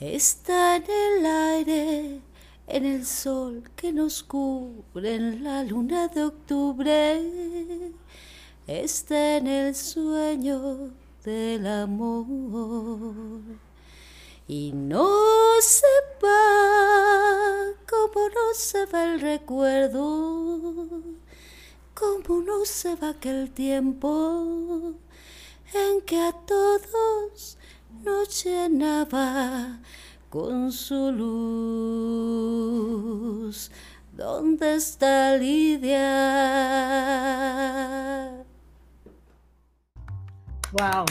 Está 0.00 0.76
en 0.76 0.84
el 0.90 1.26
aire, 1.26 2.20
en 2.66 2.84
el 2.84 3.06
sol 3.06 3.62
que 3.76 3.92
nos 3.92 4.24
cubre 4.24 5.14
en 5.14 5.44
la 5.44 5.62
luna 5.62 6.08
de 6.08 6.24
octubre. 6.24 7.92
Está 8.66 9.36
en 9.36 9.46
el 9.46 9.74
sueño 9.76 10.90
del 11.24 11.66
amor. 11.66 13.14
Y 14.48 14.72
no 14.72 15.08
se 15.60 15.86
va 16.22 17.44
como 17.88 18.28
no 18.28 18.54
se 18.54 18.86
va 18.86 19.04
el 19.04 19.20
recuerdo, 19.20 20.82
como 21.94 22.40
no 22.42 22.64
se 22.64 22.96
va 22.96 23.10
aquel 23.10 23.52
tiempo 23.52 24.94
en 25.72 26.00
que 26.02 26.20
a 26.20 26.32
todos 26.32 27.58
nos 28.04 28.44
llenaba 28.44 29.78
con 30.28 30.70
su 30.72 31.10
luz. 32.60 33.70
¿Dónde 34.12 34.76
está 34.76 35.36
Lidia? 35.36 36.04
Wow. 40.72 41.04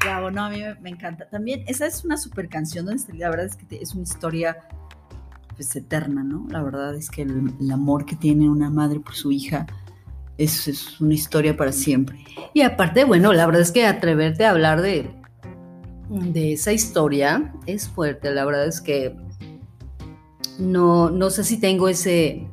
Bravo, 0.00 0.30
no, 0.32 0.44
a 0.44 0.50
mí 0.50 0.60
me, 0.80 0.90
encanta. 0.90 1.28
También, 1.28 1.64
esa 1.66 1.86
es 1.86 2.04
una 2.04 2.16
super 2.16 2.48
canción, 2.48 2.86
la 3.14 3.30
verdad 3.30 3.46
es 3.46 3.56
que 3.56 3.76
es 3.76 3.94
una 3.94 4.02
historia 4.02 4.58
pues 5.54 5.74
eterna, 5.76 6.24
¿no? 6.24 6.46
La 6.48 6.62
verdad 6.62 6.94
es 6.94 7.08
que 7.08 7.22
el, 7.22 7.70
amor 7.70 8.04
que 8.04 8.16
tiene 8.16 8.48
una 8.48 8.68
madre 8.68 8.98
por 9.00 9.14
su 9.14 9.30
hija 9.30 9.66
es, 10.38 10.68
es, 10.68 11.00
una 11.00 11.14
historia 11.14 11.56
para 11.56 11.72
siempre. 11.72 12.18
Y 12.54 12.62
aparte, 12.62 13.04
bueno, 13.04 13.32
la 13.32 13.46
verdad 13.46 13.62
es 13.62 13.72
que 13.72 13.86
atreverte 13.86 14.44
a 14.44 14.50
hablar 14.50 14.82
de, 14.82 15.10
de 16.08 16.52
esa 16.52 16.72
historia 16.72 17.52
es 17.66 17.88
fuerte. 17.88 18.30
La 18.32 18.44
verdad 18.44 18.66
es 18.66 18.80
que 18.80 19.16
no, 20.58 21.10
no 21.10 21.30
sé 21.30 21.44
si 21.44 21.58
tengo 21.58 21.88
ese, 21.88 22.46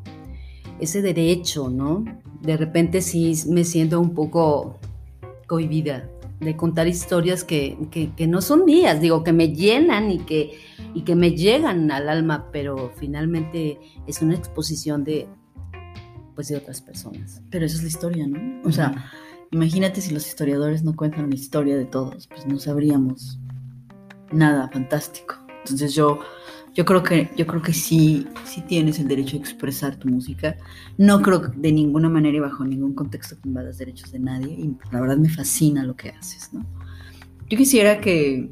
ese 0.79 1.01
derecho, 1.01 1.69
¿no? 1.69 2.05
De 2.41 2.57
repente 2.57 3.01
sí 3.01 3.33
me 3.47 3.63
siento 3.63 3.99
un 3.99 4.13
poco 4.13 4.79
cohibida 5.47 6.09
de 6.39 6.55
contar 6.55 6.87
historias 6.87 7.43
que, 7.43 7.77
no 8.27 8.41
son 8.41 8.63
mías, 8.65 9.01
digo, 9.01 9.23
que 9.23 9.33
me 9.33 9.53
llenan 9.53 10.09
y 10.09 10.19
que, 10.19 10.57
y 10.93 11.01
que 11.01 11.15
me 11.15 11.31
llegan 11.31 11.91
al 11.91 12.07
alma, 12.07 12.47
pero 12.51 12.91
finalmente 12.95 13.79
es 14.07 14.21
una 14.21 14.35
exposición 14.35 15.03
de, 15.03 15.27
pues, 16.39 16.47
de 16.47 16.55
otras 16.55 16.79
personas. 16.79 17.41
Pero 17.49 17.65
esa 17.65 17.75
es 17.75 17.81
la 17.81 17.89
historia, 17.89 18.25
¿no? 18.25 18.61
O 18.63 18.71
sea, 18.71 19.11
imagínate 19.51 19.99
si 19.99 20.13
los 20.13 20.25
historiadores 20.25 20.85
no 20.85 20.95
cuentan 20.95 21.29
la 21.29 21.35
historia 21.35 21.75
de 21.75 21.83
todos, 21.83 22.27
pues 22.27 22.47
no 22.47 22.57
sabríamos 22.59 23.37
nada 24.31 24.69
fantástico. 24.69 25.35
Entonces 25.65 25.93
yo 25.93 26.21
yo 26.73 26.85
creo 26.85 27.03
que, 27.03 27.29
yo 27.35 27.45
creo 27.45 27.61
que 27.61 27.73
sí, 27.73 28.25
sí 28.45 28.61
tienes 28.61 28.99
el 28.99 29.09
derecho 29.09 29.35
a 29.35 29.39
expresar 29.41 29.97
tu 29.97 30.07
música. 30.07 30.55
No 30.97 31.21
creo 31.21 31.41
que 31.41 31.57
de 31.57 31.73
ninguna 31.73 32.07
manera 32.07 32.37
y 32.37 32.39
bajo 32.39 32.63
ningún 32.63 32.95
contexto 32.95 33.35
que 33.35 33.49
invadas 33.49 33.77
derechos 33.77 34.13
de 34.13 34.19
nadie. 34.19 34.53
Y 34.53 34.77
la 34.93 35.01
verdad 35.01 35.17
me 35.17 35.27
fascina 35.27 35.83
lo 35.83 35.97
que 35.97 36.11
haces, 36.11 36.53
¿no? 36.53 36.65
Yo 37.49 37.57
quisiera 37.57 37.99
que, 37.99 38.49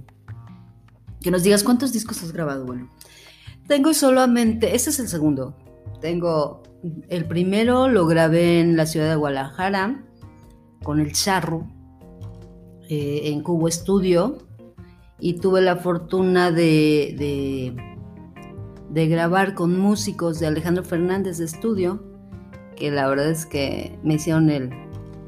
que 1.22 1.32
nos 1.32 1.42
digas 1.44 1.64
cuántos 1.64 1.94
discos 1.94 2.22
has 2.22 2.34
grabado, 2.34 2.66
bueno. 2.66 2.90
Tengo 3.66 3.94
solamente, 3.94 4.76
ese 4.76 4.90
es 4.90 5.00
el 5.00 5.08
segundo. 5.08 5.56
Tengo, 6.02 6.64
el 7.10 7.26
primero 7.26 7.88
lo 7.88 8.06
grabé 8.06 8.60
en 8.60 8.78
la 8.78 8.86
ciudad 8.86 9.10
de 9.10 9.16
Guadalajara 9.16 10.04
con 10.84 11.00
el 11.00 11.14
Charro, 11.14 11.68
eh, 12.90 13.22
en 13.26 13.42
Cubo 13.42 13.68
Estudio, 13.68 14.38
y 15.20 15.40
tuve 15.40 15.62
la 15.62 15.78
fortuna 15.78 16.52
de 16.52 17.76
de 18.90 19.08
grabar 19.08 19.54
con 19.54 19.78
músicos 19.78 20.40
de 20.40 20.48
Alejandro 20.48 20.84
Fernández 20.84 21.38
de 21.38 21.46
estudio, 21.46 22.04
que 22.76 22.92
la 22.92 23.08
verdad 23.08 23.30
es 23.30 23.46
que 23.46 23.98
me 24.04 24.16
hicieron 24.16 24.50
el, 24.50 24.70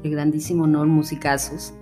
grandísimo 0.02 0.64
honor, 0.64 0.86
musicazos. 0.86 1.74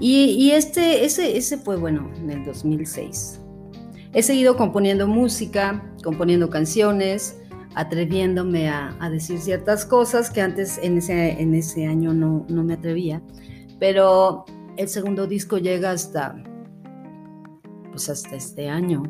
Y, 0.00 0.50
este, 0.50 1.04
ese, 1.04 1.36
ese 1.36 1.58
fue 1.58 1.76
bueno, 1.76 2.10
en 2.16 2.30
el 2.30 2.44
2006. 2.44 3.40
He 4.12 4.22
seguido 4.22 4.56
componiendo 4.56 5.06
música, 5.06 5.94
componiendo 6.02 6.50
canciones, 6.50 7.40
atreviéndome 7.74 8.68
a, 8.68 8.96
decir 9.10 9.38
ciertas 9.38 9.84
cosas 9.84 10.30
que 10.30 10.40
antes 10.40 10.78
en 10.82 10.98
ese, 10.98 11.40
en 11.40 11.54
ese 11.54 11.86
año 11.86 12.12
no, 12.12 12.46
no 12.48 12.64
me 12.64 12.74
atrevía. 12.74 13.22
Pero 13.78 14.44
el 14.76 14.88
segundo 14.88 15.26
disco 15.26 15.58
llega 15.58 15.90
hasta, 15.90 16.36
pues 17.90 18.08
hasta 18.08 18.36
este 18.36 18.68
año, 18.68 19.02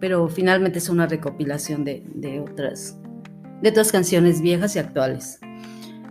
pero 0.00 0.28
finalmente 0.28 0.78
es 0.78 0.88
una 0.88 1.06
recopilación 1.06 1.84
de, 1.84 2.40
otras, 2.40 2.98
de 3.62 3.70
otras 3.70 3.92
canciones 3.92 4.40
viejas 4.40 4.76
y 4.76 4.78
actuales. 4.78 5.40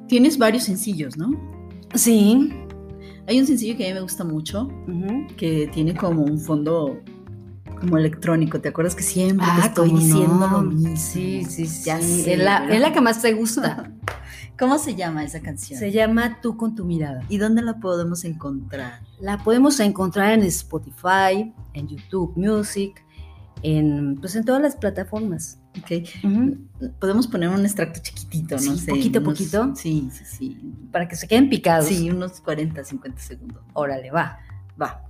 Tienes 0.08 0.38
varios 0.38 0.64
sencillos, 0.64 1.18
¿no? 1.18 1.32
Sí. 1.96 2.54
Hay 3.28 3.40
un 3.40 3.46
sencillo 3.46 3.78
que 3.78 3.86
a 3.86 3.88
mí 3.90 3.94
me 3.94 4.02
gusta 4.02 4.24
mucho, 4.24 4.70
que 5.36 5.70
tiene 5.74 5.94
como 5.94 6.24
un 6.24 6.40
fondo 6.40 7.02
como 7.80 7.98
electrónico. 7.98 8.60
¿Te 8.60 8.70
acuerdas 8.70 8.96
que 8.96 9.04
siempre 9.04 9.46
te 9.46 9.62
ah, 9.62 9.66
estoy 9.66 9.92
diciendo 9.92 10.48
lo 10.52 10.62
mismo? 10.62 10.96
Sí, 10.98 11.44
sí, 11.46 11.66
sí. 11.66 11.90
es, 11.90 12.40
la, 12.40 12.68
es 12.70 12.80
la 12.80 12.92
que 12.94 13.02
más 13.02 13.22
te 13.22 13.34
gusta. 13.34 13.92
¿Cómo 14.60 14.80
se 14.80 14.96
llama 14.96 15.24
esa 15.24 15.40
canción? 15.42 15.80
Se 15.80 15.92
llama 15.92 16.40
Tú 16.42 16.58
con 16.58 16.74
tu 16.76 16.84
mirada. 16.84 17.22
¿Y 17.30 17.38
dónde 17.38 17.62
la 17.62 17.80
podemos 17.80 18.26
encontrar? 18.26 19.02
La 19.20 19.38
podemos 19.38 19.80
encontrar 19.80 20.34
en 20.34 20.42
Spotify, 20.44 21.54
en 21.74 21.88
YouTube 21.88 22.34
Music, 22.36 23.06
en, 23.62 24.16
pues 24.20 24.36
en 24.36 24.46
todas 24.46 24.62
las 24.62 24.76
plataformas. 24.76 25.60
Okay. 25.84 26.06
Podemos 27.00 27.28
poner 27.28 27.50
un 27.50 27.64
extracto 27.64 28.00
chiquitito, 28.02 28.56
no 28.56 28.76
sé. 28.76 28.90
Poquito, 28.90 29.22
poquito. 29.22 29.76
Sí, 29.76 30.10
sí, 30.12 30.26
sí. 30.26 30.74
Para 30.92 31.08
que 31.08 31.16
se 31.16 31.28
queden 31.28 31.50
picados. 31.50 31.86
Sí, 31.86 32.10
unos 32.10 32.42
40, 32.42 32.84
50 32.84 33.22
segundos. 33.22 33.64
Órale, 33.74 34.10
va. 34.10 34.40
Va. 34.82 35.04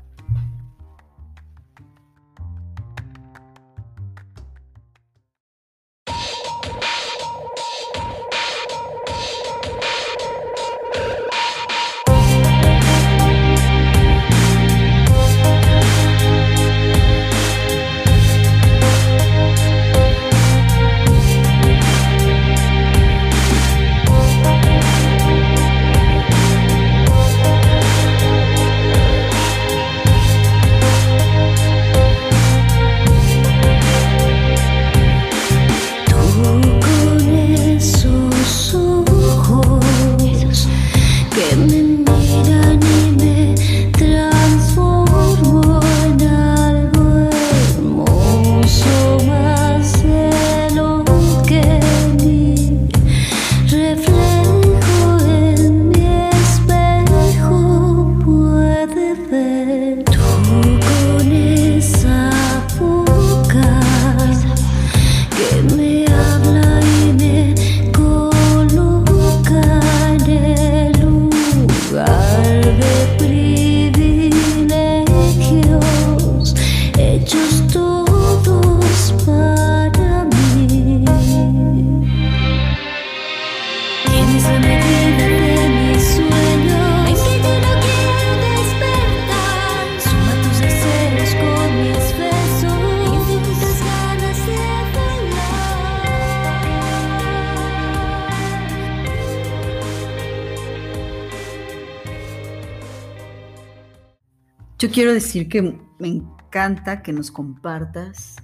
Decir 105.17 105.49
que 105.49 105.61
me 105.61 106.07
encanta 106.07 107.01
que 107.01 107.13
nos 107.13 107.31
compartas 107.31 108.37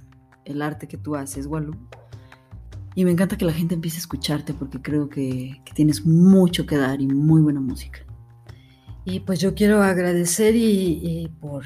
el 0.44 0.62
arte 0.62 0.86
que 0.86 0.96
tú 0.96 1.16
haces, 1.16 1.46
Walu. 1.46 1.76
Y 2.94 3.04
me 3.04 3.10
encanta 3.10 3.36
que 3.36 3.44
la 3.44 3.52
gente 3.52 3.74
empiece 3.74 3.96
a 3.96 4.00
escucharte 4.00 4.54
porque 4.54 4.80
creo 4.80 5.08
que, 5.08 5.60
tienes 5.74 6.06
mucho 6.06 6.66
que 6.66 6.76
dar 6.76 7.00
y 7.00 7.08
muy 7.08 7.42
buena 7.42 7.60
música. 7.60 8.00
Y 9.04 9.20
pues 9.20 9.40
yo 9.40 9.54
quiero 9.54 9.82
agradecer 9.82 10.54
y, 10.56 11.30
por, 11.40 11.64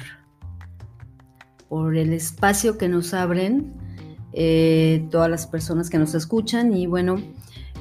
por 1.69 1.95
el 1.95 2.13
espacio 2.13 2.77
que 2.77 2.89
nos 2.89 3.13
abren 3.13 3.73
eh, 4.33 5.07
todas 5.11 5.29
las 5.29 5.45
personas 5.45 5.89
que 5.89 5.99
nos 5.99 6.15
escuchan 6.15 6.75
y 6.75 6.87
bueno, 6.87 7.17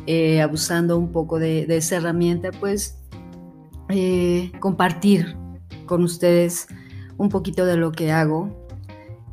eh, 0.07 0.41
abusando 0.43 0.99
un 0.99 1.11
poco 1.11 1.39
de, 1.39 1.67
de 1.67 1.79
esa 1.79 1.97
herramienta, 1.97 2.51
pues 2.53 2.99
eh, 3.89 4.53
compartir 4.61 5.37
con 5.87 6.05
ustedes 6.05 6.69
un 7.19 7.29
poquito 7.29 7.67
de 7.67 7.77
lo 7.77 7.93
que 7.93 8.11
hago, 8.11 8.67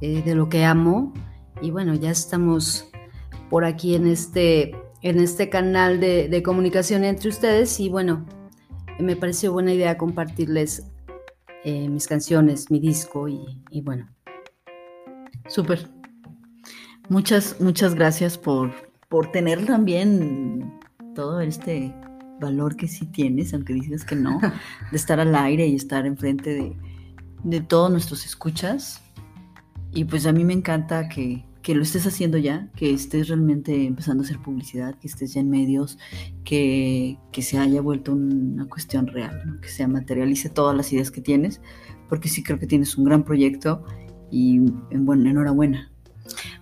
eh, 0.02 0.22
de 0.24 0.36
lo 0.36 0.50
que 0.50 0.66
amo 0.66 1.14
y 1.62 1.72
bueno, 1.72 1.94
ya 1.94 2.12
estamos 2.12 2.90
por 3.50 3.64
aquí 3.64 3.96
en 3.96 4.08
este, 4.08 4.76
en 5.02 5.20
este 5.20 5.50
canal 5.50 6.00
de, 6.00 6.28
de 6.28 6.44
comunicación 6.44 7.06
entre 7.06 7.30
ustedes 7.30 7.80
y 7.80 7.88
bueno, 7.90 8.26
me 9.00 9.16
pareció 9.16 9.54
buena 9.54 9.74
idea 9.74 9.98
compartirles 9.98 10.84
eh, 11.64 11.90
mis 11.90 12.08
canciones, 12.08 12.70
mi 12.70 12.80
disco 12.80 13.28
y, 13.28 13.64
y 13.70 13.82
bueno. 13.82 14.08
Súper. 15.48 15.90
Muchas, 17.08 17.60
muchas 17.60 17.96
gracias 17.96 18.38
por, 18.38 18.72
por 19.10 19.32
tener 19.32 19.66
también 19.66 20.80
todo 21.14 21.40
este 21.40 21.94
valor 22.40 22.76
que 22.76 22.88
sí 22.88 23.06
tienes, 23.06 23.54
aunque 23.54 23.74
dices 23.74 24.04
que 24.04 24.16
no, 24.16 24.40
de 24.92 24.98
estar 24.98 25.20
al 25.20 25.36
aire 25.36 25.68
y 25.68 25.76
estar 25.76 26.06
enfrente 26.06 26.50
de, 26.52 26.76
de 27.46 27.62
todos 27.62 27.90
nuestros 27.90 28.26
escuchas. 28.26 29.02
Y 29.94 30.04
pues 30.04 30.26
a 30.26 30.34
mí 30.34 30.44
me 30.44 30.52
encanta 30.54 31.08
que, 31.08 31.46
que 31.62 31.74
lo 31.74 31.82
estés 31.84 32.06
haciendo 32.06 32.38
ya, 32.38 32.70
que 32.76 32.92
estés 32.94 33.30
realmente 33.30 33.86
empezando 33.86 34.24
a 34.24 34.26
hacer 34.26 34.40
publicidad, 34.40 34.96
que 35.00 35.08
estés 35.08 35.34
ya 35.36 35.40
en 35.40 35.50
medios, 35.50 35.98
que, 36.44 37.18
que 37.32 37.42
se 37.42 37.58
haya 37.58 37.80
vuelto 37.82 38.12
una 38.12 38.66
cuestión 38.66 39.08
real, 39.08 39.60
que 39.62 39.70
se 39.70 39.88
materialice 39.88 40.50
todas 40.50 40.76
las 40.76 40.92
ideas 40.92 41.12
que 41.12 41.22
tienes, 41.22 41.62
porque 42.10 42.28
sí 42.28 42.44
creo 42.44 42.60
que 42.60 42.68
tienes 42.68 42.98
un 42.98 43.06
gran 43.06 43.24
proyecto 43.24 43.86
y 44.30 44.58
en- 44.90 45.06
bueno, 45.06 45.30
enhorabuena. 45.30 45.92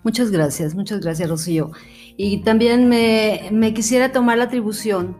Muchas 0.03 0.29
gracias, 0.29 0.75
muchas 0.75 0.99
gracias, 0.99 1.29
Rocío. 1.29 1.71
Y 2.17 2.41
también 2.43 2.87
me, 2.87 3.49
me 3.51 3.73
quisiera 3.73 4.11
tomar 4.11 4.37
la 4.37 4.43
atribución, 4.43 5.17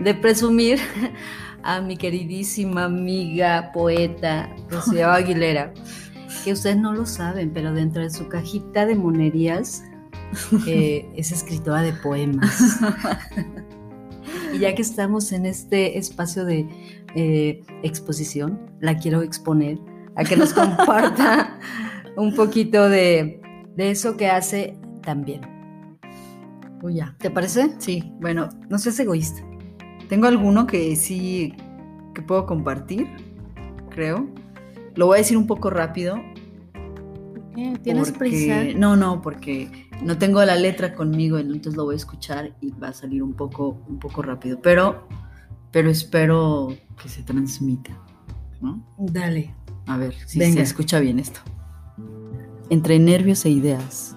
De 0.00 0.14
presumir 0.14 0.78
a 1.62 1.80
mi 1.80 1.96
queridísima 1.96 2.84
amiga, 2.84 3.70
poeta, 3.72 4.54
Rocío 4.70 5.08
Aguilera, 5.10 5.72
que 6.44 6.52
ustedes 6.52 6.76
no 6.76 6.92
lo 6.92 7.06
saben, 7.06 7.52
pero 7.52 7.72
dentro 7.72 8.02
de 8.02 8.10
su 8.10 8.28
cajita 8.28 8.86
de 8.86 8.94
monerías 8.94 9.82
eh, 10.66 11.10
es 11.16 11.32
escritora 11.32 11.82
de 11.82 11.92
poemas. 11.92 12.80
Y 14.52 14.60
ya 14.60 14.74
que 14.74 14.82
estamos 14.82 15.32
en 15.32 15.46
este 15.46 15.98
espacio 15.98 16.44
de 16.44 16.68
eh, 17.14 17.62
exposición, 17.82 18.58
la 18.80 18.96
quiero 18.96 19.22
exponer 19.22 19.78
a 20.16 20.24
que 20.24 20.36
nos 20.36 20.52
comparta 20.52 21.58
un 22.16 22.34
poquito 22.34 22.88
de, 22.88 23.40
de 23.76 23.90
eso 23.90 24.16
que 24.16 24.28
hace 24.28 24.76
también. 25.02 25.40
Uy, 26.82 26.96
ya. 26.96 27.14
¿Te 27.18 27.30
parece? 27.30 27.74
Sí, 27.78 28.12
bueno, 28.20 28.48
No 28.68 28.78
seas 28.78 28.98
egoísta. 29.00 29.47
Tengo 30.08 30.26
alguno 30.26 30.66
que 30.66 30.94
sí 30.96 31.54
que 32.14 32.22
puedo 32.22 32.46
compartir, 32.46 33.06
creo. 33.90 34.26
Lo 34.94 35.06
voy 35.06 35.16
a 35.16 35.18
decir 35.18 35.36
un 35.36 35.46
poco 35.46 35.70
rápido. 35.70 36.16
¿Tienes 37.82 38.10
porque- 38.12 38.18
prisa? 38.18 38.64
No, 38.78 38.96
no, 38.96 39.20
porque 39.20 39.88
no 40.04 40.16
tengo 40.18 40.44
la 40.44 40.54
letra 40.56 40.94
conmigo, 40.94 41.38
entonces 41.38 41.74
lo 41.76 41.84
voy 41.84 41.94
a 41.94 41.96
escuchar 41.96 42.56
y 42.60 42.70
va 42.72 42.88
a 42.88 42.92
salir 42.92 43.22
un 43.22 43.34
poco, 43.34 43.82
un 43.88 43.98
poco 43.98 44.22
rápido. 44.22 44.60
Pero, 44.62 45.08
pero 45.72 45.90
espero 45.90 46.68
que 47.02 47.08
se 47.08 47.22
transmita. 47.22 47.98
¿no? 48.60 48.84
Dale. 48.98 49.54
A 49.86 49.96
ver 49.96 50.14
si 50.26 50.38
Venga. 50.38 50.56
se 50.56 50.62
escucha 50.62 50.98
bien 51.00 51.18
esto. 51.18 51.40
Entre 52.70 52.98
nervios 52.98 53.44
e 53.44 53.50
ideas, 53.50 54.16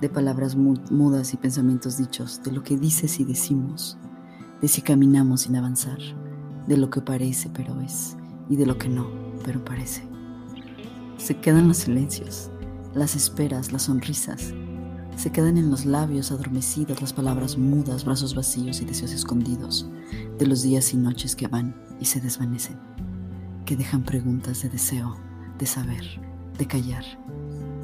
de 0.00 0.08
palabras 0.08 0.54
mu- 0.56 0.76
mudas 0.90 1.34
y 1.34 1.36
pensamientos 1.38 1.98
dichos, 1.98 2.42
de 2.44 2.52
lo 2.52 2.62
que 2.62 2.76
dices 2.76 3.18
y 3.18 3.24
decimos, 3.24 3.98
de 4.60 4.68
si 4.68 4.82
caminamos 4.82 5.42
sin 5.42 5.56
avanzar, 5.56 5.98
de 6.66 6.76
lo 6.76 6.90
que 6.90 7.00
parece 7.00 7.50
pero 7.50 7.80
es, 7.80 8.16
y 8.48 8.56
de 8.56 8.66
lo 8.66 8.78
que 8.78 8.88
no, 8.88 9.08
pero 9.44 9.64
parece. 9.64 10.02
Se 11.16 11.36
quedan 11.36 11.68
los 11.68 11.78
silencios, 11.78 12.50
las 12.94 13.16
esperas, 13.16 13.72
las 13.72 13.82
sonrisas. 13.82 14.52
Se 15.16 15.30
quedan 15.30 15.56
en 15.56 15.70
los 15.70 15.84
labios 15.84 16.30
adormecidas 16.30 17.00
las 17.00 17.12
palabras 17.12 17.58
mudas, 17.58 18.04
brazos 18.04 18.34
vacíos 18.34 18.80
y 18.80 18.84
deseos 18.84 19.12
escondidos, 19.12 19.88
de 20.38 20.46
los 20.46 20.62
días 20.62 20.92
y 20.94 20.96
noches 20.96 21.34
que 21.34 21.48
van 21.48 21.74
y 22.00 22.04
se 22.04 22.20
desvanecen 22.20 22.78
que 23.68 23.76
dejan 23.76 24.02
preguntas 24.02 24.62
de 24.62 24.70
deseo, 24.70 25.14
de 25.58 25.66
saber, 25.66 26.02
de 26.56 26.66
callar, 26.66 27.04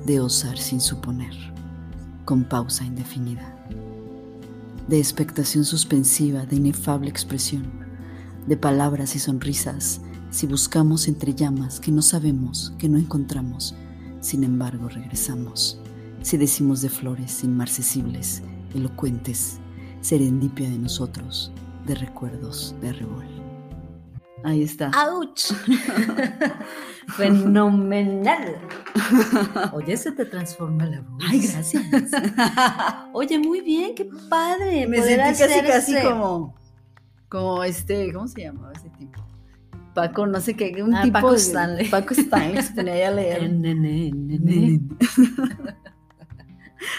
de 0.07 0.19
osar 0.19 0.57
sin 0.57 0.81
suponer, 0.81 1.35
con 2.25 2.43
pausa 2.45 2.87
indefinida, 2.87 3.55
de 4.89 4.99
expectación 4.99 5.65
suspensiva, 5.65 6.47
de 6.47 6.57
inefable 6.57 7.09
expresión, 7.09 7.85
de 8.47 8.57
palabras 8.57 9.17
y 9.17 9.19
sonrisas, 9.19 10.01
si 10.31 10.47
buscamos 10.47 11.09
entre 11.09 11.35
llamas 11.35 11.81
que 11.81 11.93
no 11.93 12.03
sabemos, 12.03 12.75
que 12.79 12.89
no 12.89 12.99
encontramos, 12.99 13.75
sin 14.21 14.45
embargo 14.45 14.89
regresamos, 14.89 15.79
si 16.23 16.37
decimos 16.37 16.83
de 16.83 16.89
flores 16.89 17.45
inmarcesibles, 17.45 18.43
elocuentes, 18.75 19.59
serendipia 20.01 20.69
de 20.69 20.79
nosotros, 20.79 21.53
de 21.87 21.95
recuerdos 21.95 22.75
de 22.81 22.89
arrebol. 22.91 23.44
Ahí 24.45 24.63
está. 24.63 24.91
¡Auch! 24.91 25.55
Fenomenal. 27.17 28.57
Oye, 29.73 29.97
se 29.97 30.13
te 30.13 30.25
transforma 30.27 30.85
la 30.87 31.01
voz. 31.01 31.23
Ay, 31.29 31.41
gracias. 31.41 31.83
Oye, 33.13 33.39
muy 33.39 33.61
bien, 33.63 33.95
qué 33.95 34.09
padre. 34.29 34.87
Me 34.87 35.03
sentí 35.03 35.39
casi, 35.39 35.61
casi 35.67 35.97
ese- 35.97 36.03
como, 36.09 36.55
como 37.29 37.65
este, 37.65 38.13
¿cómo 38.13 38.29
se 38.29 38.43
llamaba 38.43 38.73
ese 38.73 38.91
tipo? 38.99 39.25
Paco, 39.95 40.27
no 40.27 40.41
sé 40.41 40.55
qué, 40.55 40.83
un 40.83 40.95
Ah, 40.95 41.03
tipo 41.03 41.13
Paco 41.15 41.31
de- 41.33 41.37
Stanley. 41.39 41.89
Paco 41.89 42.15
Stanley 42.15 42.63
se 42.63 42.73
ponía 42.75 42.95
ahí 42.95 43.03
a 43.03 43.11
leer. 43.13 43.43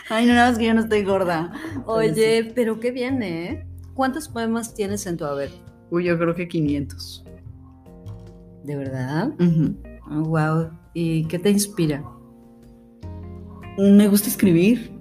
Ay, 0.09 0.25
no, 0.25 0.33
nada 0.33 0.49
más 0.49 0.57
que 0.57 0.65
yo 0.65 0.73
no 0.73 0.81
estoy 0.81 1.03
gorda. 1.03 1.51
Oye, 1.85 2.51
pero 2.55 2.79
qué 2.79 2.91
bien, 2.91 3.21
¿eh? 3.21 3.67
¿Cuántos 3.93 4.29
poemas 4.29 4.73
tienes 4.73 5.05
en 5.07 5.17
tu 5.17 5.25
haber? 5.25 5.51
Uy, 5.91 6.05
yo 6.05 6.17
creo 6.17 6.33
que 6.33 6.47
500. 6.47 7.24
¿De 8.65 8.75
verdad? 8.75 9.31
Wow. 10.09 10.71
¿Y 10.95 11.25
qué 11.25 11.37
te 11.37 11.51
inspira? 11.51 12.03
Me 13.77 14.07
gusta 14.07 14.27
escribir, 14.27 14.91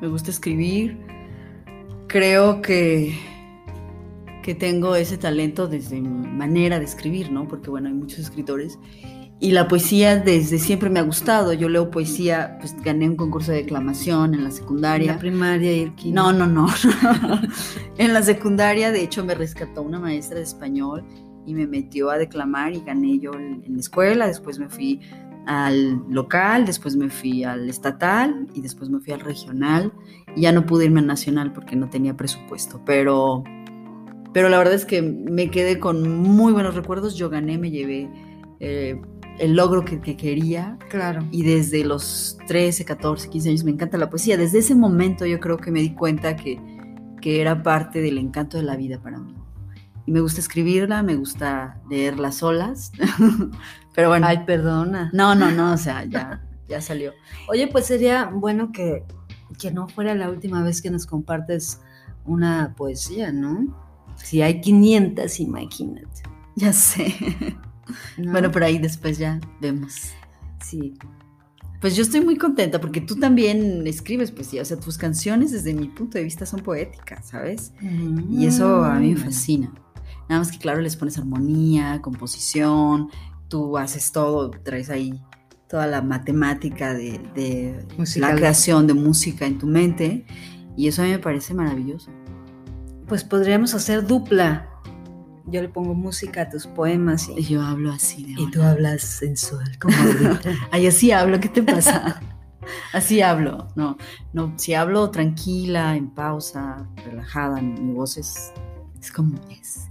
me 0.00 0.06
gusta 0.06 0.30
escribir. 0.30 0.96
Creo 2.06 2.62
que, 2.62 3.18
que 4.44 4.54
tengo 4.54 4.94
ese 4.94 5.18
talento 5.18 5.66
desde 5.66 6.00
mi 6.00 6.28
manera 6.28 6.78
de 6.78 6.84
escribir, 6.84 7.32
¿no? 7.32 7.48
Porque 7.48 7.68
bueno, 7.68 7.88
hay 7.88 7.94
muchos 7.94 8.20
escritores. 8.20 8.78
Y 9.40 9.50
la 9.50 9.66
poesía 9.66 10.16
desde 10.16 10.60
siempre 10.60 10.88
me 10.88 11.00
ha 11.00 11.02
gustado. 11.02 11.52
Yo 11.52 11.68
leo 11.68 11.90
poesía, 11.90 12.58
pues 12.60 12.80
gané 12.80 13.08
un 13.08 13.16
concurso 13.16 13.50
de 13.50 13.58
declamación 13.58 14.34
en 14.34 14.44
la 14.44 14.50
En 14.50 14.54
secundaria. 14.54 15.12
la 15.14 15.18
primaria 15.18 15.72
y 15.72 15.80
el 15.80 15.94
kinder. 15.96 16.14
No, 16.14 16.32
no, 16.32 16.46
no. 16.46 16.68
en 17.98 18.14
la 18.14 18.22
secundaria, 18.22 18.92
de 18.92 19.02
hecho, 19.02 19.24
me 19.24 19.34
rescató 19.34 19.82
una 19.82 19.98
maestra 19.98 20.36
de 20.36 20.44
español 20.44 21.04
y 21.46 21.54
me 21.54 21.66
metió 21.66 22.10
a 22.10 22.18
declamar 22.18 22.74
y 22.74 22.80
gané 22.80 23.18
yo 23.18 23.32
en 23.34 23.62
la 23.68 23.80
escuela. 23.80 24.26
Después 24.26 24.58
me 24.58 24.68
fui 24.68 25.00
al 25.46 26.02
local, 26.08 26.64
después 26.64 26.96
me 26.96 27.10
fui 27.10 27.44
al 27.44 27.68
estatal 27.68 28.48
y 28.54 28.60
después 28.60 28.90
me 28.90 29.00
fui 29.00 29.12
al 29.12 29.20
regional. 29.20 29.92
Y 30.36 30.42
ya 30.42 30.52
no 30.52 30.66
pude 30.66 30.86
irme 30.86 31.00
al 31.00 31.06
nacional 31.06 31.52
porque 31.52 31.76
no 31.76 31.90
tenía 31.90 32.16
presupuesto. 32.16 32.80
Pero, 32.84 33.44
pero 34.32 34.48
la 34.48 34.58
verdad 34.58 34.74
es 34.74 34.84
que 34.84 35.02
me 35.02 35.50
quedé 35.50 35.78
con 35.78 36.22
muy 36.22 36.52
buenos 36.52 36.74
recuerdos. 36.74 37.16
Yo 37.16 37.30
gané, 37.30 37.58
me 37.58 37.70
llevé 37.70 38.08
eh, 38.60 39.00
el 39.38 39.54
logro 39.54 39.84
que, 39.84 40.00
que 40.00 40.16
quería. 40.16 40.78
Claro. 40.88 41.24
Y 41.30 41.42
desde 41.42 41.84
los 41.84 42.38
13, 42.46 42.84
14, 42.84 43.28
15 43.28 43.48
años 43.50 43.64
me 43.64 43.70
encanta 43.70 43.98
la 43.98 44.10
poesía. 44.10 44.36
Desde 44.36 44.58
ese 44.58 44.74
momento 44.74 45.26
yo 45.26 45.40
creo 45.40 45.56
que 45.56 45.70
me 45.70 45.80
di 45.80 45.94
cuenta 45.94 46.36
que, 46.36 46.58
que 47.20 47.40
era 47.40 47.62
parte 47.62 48.00
del 48.00 48.18
encanto 48.18 48.56
de 48.56 48.64
la 48.64 48.76
vida 48.76 49.00
para 49.00 49.18
mí. 49.18 49.34
Y 50.06 50.12
me 50.12 50.20
gusta 50.20 50.40
escribirla, 50.40 51.02
me 51.02 51.16
gusta 51.16 51.80
leerla 51.88 52.30
solas. 52.32 52.92
Pero 53.94 54.08
bueno, 54.08 54.26
Ay, 54.26 54.40
perdona. 54.46 55.10
no, 55.14 55.34
no, 55.34 55.50
no, 55.50 55.72
o 55.72 55.76
sea, 55.76 56.04
ya, 56.04 56.42
ya 56.68 56.80
salió. 56.80 57.12
Oye, 57.48 57.68
pues 57.68 57.86
sería 57.86 58.26
bueno 58.26 58.70
que, 58.72 59.04
que 59.58 59.70
no 59.70 59.88
fuera 59.88 60.14
la 60.14 60.28
última 60.28 60.62
vez 60.62 60.82
que 60.82 60.90
nos 60.90 61.06
compartes 61.06 61.80
una 62.26 62.74
poesía, 62.76 63.32
¿no? 63.32 63.74
Si 64.16 64.42
hay 64.42 64.60
500, 64.60 65.40
imagínate. 65.40 66.22
Ya 66.56 66.72
sé. 66.72 67.14
¿no? 68.16 68.32
Bueno, 68.32 68.50
por 68.50 68.62
ahí 68.64 68.78
después 68.78 69.18
ya 69.18 69.40
vemos. 69.60 70.10
sí. 70.62 70.94
Pues 71.80 71.96
yo 71.96 72.02
estoy 72.02 72.22
muy 72.22 72.38
contenta 72.38 72.80
porque 72.80 73.02
tú 73.02 73.16
también 73.16 73.86
escribes 73.86 74.30
poesía, 74.30 74.62
o 74.62 74.64
sea, 74.64 74.78
tus 74.80 74.96
canciones 74.96 75.52
desde 75.52 75.74
mi 75.74 75.88
punto 75.88 76.16
de 76.16 76.24
vista 76.24 76.46
son 76.46 76.60
poéticas, 76.60 77.26
¿sabes? 77.28 77.74
Y 78.30 78.46
eso 78.46 78.82
a 78.82 78.94
mí 78.98 79.12
me 79.12 79.20
Mm. 79.20 79.24
fascina. 79.24 79.72
Nada 80.28 80.40
más 80.40 80.50
que 80.50 80.58
claro, 80.58 80.80
les 80.80 80.96
pones 80.96 81.18
armonía, 81.18 82.00
composición, 82.02 83.10
tú 83.48 83.76
haces 83.76 84.12
todo, 84.12 84.50
traes 84.50 84.90
ahí 84.90 85.20
toda 85.68 85.86
la 85.86 86.02
matemática 86.02 86.94
de, 86.94 87.18
de 87.34 87.86
la 88.16 88.34
creación 88.34 88.86
de 88.86 88.94
música 88.94 89.46
en 89.46 89.58
tu 89.58 89.66
mente 89.66 90.24
y 90.76 90.88
eso 90.88 91.02
a 91.02 91.04
mí 91.04 91.10
me 91.10 91.18
parece 91.18 91.54
maravilloso. 91.54 92.10
Pues 93.06 93.24
podríamos 93.24 93.74
hacer 93.74 94.06
dupla. 94.06 94.70
Yo 95.46 95.60
le 95.60 95.68
pongo 95.68 95.94
música 95.94 96.42
a 96.42 96.48
tus 96.48 96.66
poemas 96.66 97.28
Y 97.28 97.40
y, 97.40 97.44
yo 97.44 97.62
hablo 97.62 97.92
así 97.92 98.24
de 98.24 98.40
y 98.40 98.50
tú 98.50 98.62
hablas 98.62 99.02
sensual 99.02 99.78
como 99.78 99.94
ahorita. 100.00 100.40
Ay, 100.70 100.86
así 100.86 101.12
hablo, 101.12 101.38
¿qué 101.38 101.48
te 101.50 101.62
pasa? 101.62 102.20
así 102.92 103.20
hablo, 103.20 103.68
no, 103.76 103.98
no, 104.32 104.54
si 104.56 104.74
hablo 104.74 105.10
tranquila, 105.10 105.96
en 105.96 106.08
pausa, 106.10 106.88
relajada, 107.04 107.60
mi 107.60 107.92
voz 107.92 108.16
es, 108.16 108.52
es 109.04 109.12
como 109.12 109.38
es. 109.50 109.88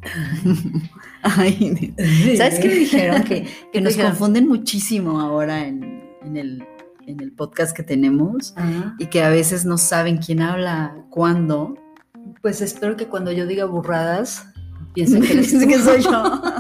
Ay, 1.22 1.94
¿Sabes 2.38 2.60
qué 2.60 2.68
me 2.68 2.74
dijeron? 2.74 3.24
Que, 3.24 3.48
que 3.72 3.80
nos 3.80 3.94
dijeron? 3.94 4.12
confunden 4.12 4.48
muchísimo 4.48 5.20
ahora 5.22 5.68
en, 5.68 6.04
en 6.24 6.36
el, 6.36 6.66
en 7.06 7.20
el 7.20 7.32
podcast 7.32 7.76
que 7.76 7.84
tenemos 7.84 8.54
Ajá. 8.58 8.96
y 8.98 9.06
que 9.08 9.24
a 9.24 9.30
veces 9.30 9.66
no 9.66 9.78
saben 9.78 10.18
quién 10.18 10.42
habla, 10.42 10.96
cuándo. 11.12 11.76
Pues 12.42 12.62
espero 12.62 12.98
que 12.98 13.06
cuando 13.08 13.32
yo 13.32 13.46
diga 13.46 13.66
burradas 13.66 14.48
piensen 14.96 15.22
que, 15.22 15.44
soy 15.44 16.02
yo. 16.02 16.42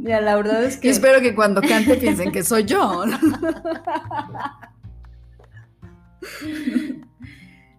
Ya, 0.00 0.20
la 0.20 0.36
verdad 0.36 0.64
es 0.64 0.76
que 0.76 0.88
espero 0.88 1.20
que 1.20 1.34
cuando 1.34 1.60
cante 1.60 1.96
piensen 1.96 2.30
que 2.30 2.44
soy 2.44 2.64
yo. 2.64 3.04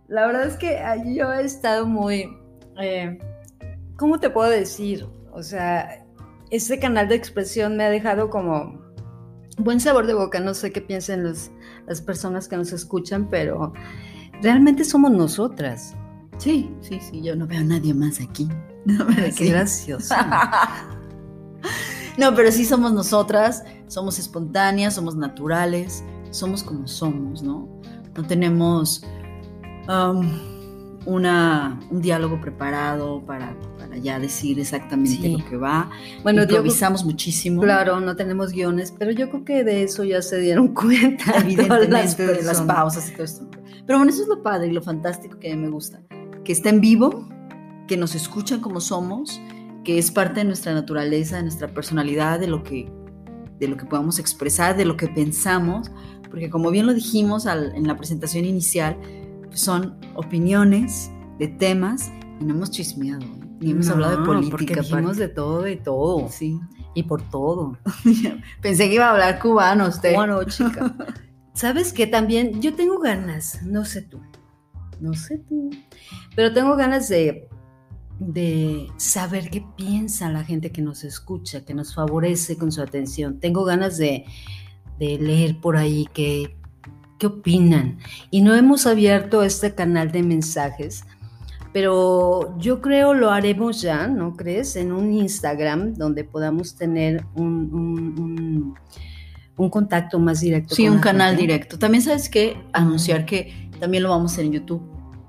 La 0.09 0.25
verdad 0.25 0.47
es 0.47 0.57
que 0.57 0.77
yo 1.15 1.31
he 1.31 1.43
estado 1.45 1.85
muy, 1.85 2.35
eh, 2.81 3.17
¿cómo 3.95 4.19
te 4.19 4.29
puedo 4.29 4.49
decir? 4.49 5.07
O 5.31 5.43
sea, 5.43 6.03
ese 6.49 6.79
canal 6.79 7.07
de 7.07 7.15
expresión 7.15 7.77
me 7.77 7.83
ha 7.83 7.89
dejado 7.89 8.29
como 8.29 8.81
buen 9.57 9.79
sabor 9.79 10.07
de 10.07 10.15
boca. 10.15 10.39
No 10.39 10.53
sé 10.55 10.71
qué 10.71 10.81
piensen 10.81 11.23
los- 11.23 11.51
las 11.87 12.01
personas 12.01 12.47
que 12.47 12.57
nos 12.57 12.71
escuchan, 12.73 13.29
pero 13.29 13.71
realmente 14.41 14.83
somos 14.83 15.11
nosotras. 15.11 15.95
Sí, 16.37 16.73
sí, 16.81 16.99
sí, 17.01 17.21
yo 17.21 17.35
no 17.35 17.45
veo 17.45 17.59
a 17.59 17.63
nadie 17.63 17.93
más 17.93 18.19
aquí. 18.19 18.47
No, 18.85 19.05
pero 19.07 19.27
qué 19.37 19.49
gracioso. 19.49 20.15
No, 22.17 22.35
pero 22.35 22.51
sí 22.51 22.65
somos 22.65 22.91
nosotras, 22.91 23.63
somos 23.87 24.19
espontáneas, 24.19 24.93
somos 24.95 25.15
naturales, 25.15 26.03
somos 26.31 26.63
como 26.63 26.85
somos, 26.85 27.41
¿no? 27.41 27.69
No 28.15 28.23
tenemos 28.27 29.05
um, 29.89 30.29
una, 31.05 31.79
un 31.89 32.01
diálogo 32.01 32.39
preparado 32.41 33.21
para, 33.25 33.55
para 33.77 33.97
ya 33.97 34.19
decir 34.19 34.59
exactamente 34.59 35.21
Sí. 35.21 35.37
lo 35.37 35.45
que 35.49 35.57
va. 35.57 35.89
Bueno, 36.23 36.43
Improvisamos 36.43 37.03
muchísimo. 37.05 37.61
claro, 37.61 37.99
no 37.99 38.15
tenemos 38.15 38.51
guiones, 38.51 38.93
pero 38.97 39.11
yo 39.11 39.29
creo 39.29 39.43
que 39.45 39.63
de 39.63 39.83
eso 39.83 40.03
ya 40.03 40.21
se 40.21 40.39
dieron 40.39 40.67
cuenta. 40.73 41.33
Evidentemente, 41.39 42.27
de 42.27 42.43
las 42.43 42.61
pausas 42.61 43.09
y 43.09 43.13
todo 43.13 43.23
esto. 43.23 43.47
Pero 43.85 43.97
bueno, 43.97 44.11
eso 44.11 44.21
es 44.23 44.27
lo 44.27 44.43
padre 44.43 44.67
y 44.67 44.71
lo 44.71 44.81
fantástico 44.83 45.39
que 45.39 45.51
a 45.51 45.55
mí 45.55 45.61
me 45.63 45.69
gusta. 45.69 46.01
Que 46.43 46.51
está 46.51 46.69
en 46.69 46.79
vivo, 46.81 47.27
que 47.87 47.97
nos 47.97 48.13
escuchan 48.13 48.59
como 48.61 48.81
somos, 48.81 49.41
que 49.83 49.97
es 49.97 50.11
parte 50.11 50.41
de 50.41 50.45
nuestra 50.45 50.73
naturaleza, 50.73 51.37
de 51.37 51.43
nuestra 51.43 51.69
personalidad, 51.69 52.39
de 52.39 52.47
lo 52.47 52.61
que, 52.61 52.91
de 53.59 53.67
lo 53.67 53.77
que 53.77 53.85
podamos 53.85 54.19
expresar, 54.19 54.77
de 54.77 54.85
lo 54.85 54.95
que 54.95 55.07
pensamos, 55.07 55.89
porque 56.29 56.49
como 56.51 56.69
bien 56.69 56.85
lo 56.85 56.93
dijimos 56.93 57.47
al- 57.47 57.73
en 57.75 57.87
la 57.87 57.97
presentación 57.97 58.45
inicial, 58.45 58.95
son 59.53 59.97
opiniones 60.15 61.11
de 61.39 61.47
temas 61.47 62.11
y 62.39 62.45
no 62.45 62.53
hemos 62.55 62.71
chismeado, 62.71 63.21
¿eh? 63.21 63.39
ni 63.59 63.71
hemos 63.71 63.87
No, 63.87 63.93
hablado 63.93 64.17
de 64.19 64.25
Porque 64.25 64.49
política. 64.51 64.81
dijimos 64.81 65.01
aparte. 65.03 65.21
de 65.21 65.29
todo 65.29 65.67
y 65.67 65.75
todo. 65.77 66.29
Sí. 66.29 66.59
Y 66.95 67.03
por 67.03 67.21
todo. 67.29 67.77
Pensé 68.61 68.87
que 68.89 68.95
iba 68.95 69.07
a 69.07 69.11
hablar 69.11 69.39
cubano 69.39 69.87
usted. 69.87 70.15
Bueno, 70.15 70.43
chica. 70.45 70.95
¿Sabes 71.53 71.93
qué? 71.93 72.07
También 72.07 72.61
yo 72.61 72.73
tengo 72.75 72.99
ganas, 72.99 73.61
no 73.63 73.83
sé 73.85 74.01
tú, 74.03 74.19
no 75.01 75.13
sé 75.13 75.39
tú, 75.39 75.69
pero 76.35 76.53
tengo 76.53 76.75
ganas 76.77 77.09
de, 77.09 77.49
de 78.19 78.87
saber 78.97 79.49
qué 79.49 79.65
piensa 79.75 80.31
la 80.31 80.43
gente 80.45 80.71
que 80.71 80.81
nos 80.81 81.03
escucha, 81.03 81.65
que 81.65 81.73
nos 81.73 81.93
favorece 81.93 82.57
con 82.57 82.71
su 82.71 82.81
atención. 82.81 83.39
Tengo 83.41 83.65
ganas 83.65 83.97
de, 83.97 84.25
de 84.99 85.17
leer 85.19 85.59
por 85.59 85.75
ahí 85.75 86.07
qué, 86.13 86.55
qué 87.19 87.27
opinan. 87.27 87.99
Y 88.31 88.41
no 88.41 88.55
hemos 88.55 88.87
abierto 88.87 89.43
este 89.43 89.75
canal 89.75 90.11
de 90.11 90.23
mensajes, 90.23 91.03
pero 91.73 92.57
yo 92.57 92.81
creo 92.81 93.13
lo 93.13 93.29
haremos 93.29 93.81
ya, 93.81 94.07
¿no 94.07 94.33
crees? 94.35 94.75
En 94.75 94.91
un 94.91 95.13
Instagram 95.13 95.93
donde 95.93 96.23
podamos 96.23 96.75
tener 96.75 97.23
un, 97.35 97.69
un- 97.71 98.19
un- 98.19 98.75
un 99.57 99.69
contacto 99.69 100.17
más 100.19 100.39
directo. 100.39 100.73
Sí, 100.73 100.85
con 100.85 100.95
un 100.95 101.01
canal 101.01 101.31
gente. 101.35 101.41
directo. 101.41 101.77
También 101.77 102.01
sabes 102.01 102.29
que 102.29 102.57
anunciar 102.73 103.25
que 103.25 103.69
también 103.79 104.03
lo 104.03 104.09
vamos 104.09 104.31
a 104.31 104.35
hacer 104.35 104.45
en 104.45 104.53
YouTube, 104.53 104.81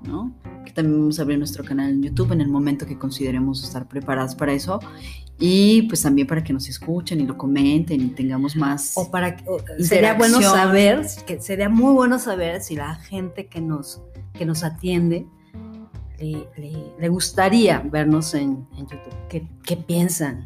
¿no? 0.03 0.33
Que 0.65 0.71
también 0.71 0.99
vamos 0.99 1.19
a 1.19 1.23
abrir 1.23 1.37
nuestro 1.37 1.63
canal 1.63 1.89
en 1.89 2.03
YouTube 2.03 2.31
en 2.33 2.41
el 2.41 2.47
momento 2.47 2.85
que 2.85 2.97
consideremos 2.97 3.63
estar 3.63 3.87
preparadas 3.87 4.35
para 4.35 4.53
eso. 4.53 4.79
Y 5.39 5.83
pues 5.83 6.01
también 6.03 6.27
para 6.27 6.43
que 6.43 6.53
nos 6.53 6.69
escuchen 6.69 7.19
y 7.19 7.25
lo 7.25 7.35
comenten 7.37 7.99
y 7.99 8.07
tengamos 8.09 8.55
más... 8.55 8.93
O 8.95 9.09
para 9.09 9.35
que- 9.35 9.43
sería 9.83 10.13
bueno 10.13 10.39
saber, 10.41 11.05
que 11.25 11.41
sería 11.41 11.67
muy 11.67 11.93
bueno 11.93 12.19
saber 12.19 12.61
si 12.61 12.75
la 12.75 12.95
gente 12.95 13.47
que 13.47 13.59
nos, 13.59 14.01
que 14.33 14.45
nos 14.45 14.63
atiende 14.63 15.25
le, 16.19 16.47
le- 16.57 16.93
le 16.99 17.09
gustaría 17.09 17.79
vernos 17.79 18.35
en, 18.35 18.67
en 18.77 18.87
YouTube. 18.87 19.15
¿Qué, 19.29 19.47
qué 19.63 19.77
piensan? 19.77 20.45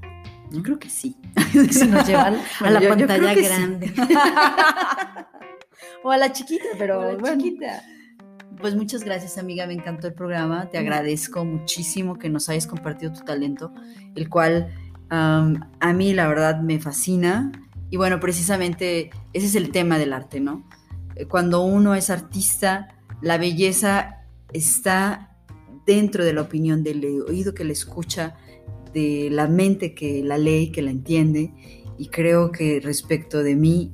Yo 0.52 0.64
creo 0.64 0.80
que 0.80 0.90
sí. 0.90 1.18
Si 1.72 1.88
nos 1.88 2.08
llevan 2.08 2.38
a 2.62 2.70
la 2.70 2.80
yo- 2.80 2.96
yo 2.96 3.08
pantalla 3.08 3.34
creo 3.34 3.36
que 3.36 3.44
sí. 3.44 3.50
grande. 3.50 3.94
o 6.04 6.12
a 6.12 6.18
la 6.18 6.32
chiquita, 6.32 6.64
pero 6.78 7.02
Pero 7.02 7.20
bueno. 7.20 7.42
chiquita. 7.44 7.84
Pues 8.60 8.76
muchas 8.76 9.04
gracias, 9.04 9.38
amiga. 9.38 9.68
Me 9.68 9.74
encantó 9.74 10.08
el 10.08 10.14
programa. 10.14 10.70
Te 10.70 10.78
agradezco 10.78 11.46
muchísimo 11.46 12.18
que 12.18 12.30
nos 12.30 12.50
hayas 12.50 12.68
compartido 12.68 13.14
tu 13.14 13.22
talento, 13.22 13.72
el 14.16 14.30
cual 14.30 14.74
a 15.10 15.94
mí, 15.94 16.14
la 16.14 16.28
verdad, 16.28 16.62
me 16.62 16.80
fascina. 16.80 17.52
Y 17.90 17.98
bueno, 17.98 18.20
precisamente 18.20 19.12
ese 19.34 19.46
es 19.46 19.56
el 19.56 19.72
tema 19.72 19.98
del 19.98 20.14
arte, 20.14 20.40
¿no? 20.40 20.68
Cuando 21.30 21.62
uno 21.62 21.96
es 21.96 22.10
artista, 22.10 22.96
la 23.22 23.38
belleza 23.38 24.26
está 24.52 25.38
dentro 25.86 26.26
de 26.26 26.34
la 26.34 26.42
opinión 26.42 26.84
del 26.84 27.06
oído 27.28 27.54
que 27.54 27.64
la 27.64 27.74
escucha, 27.74 28.36
de 28.94 29.30
la 29.32 29.48
mente 29.48 29.94
que 29.94 30.24
la 30.24 30.38
lee, 30.38 30.72
que 30.72 30.82
la 30.82 30.92
entiende. 30.92 31.54
Y 31.98 32.08
creo 32.08 32.52
que 32.52 32.80
respecto 32.82 33.44
de 33.44 33.56
mí, 33.56 33.94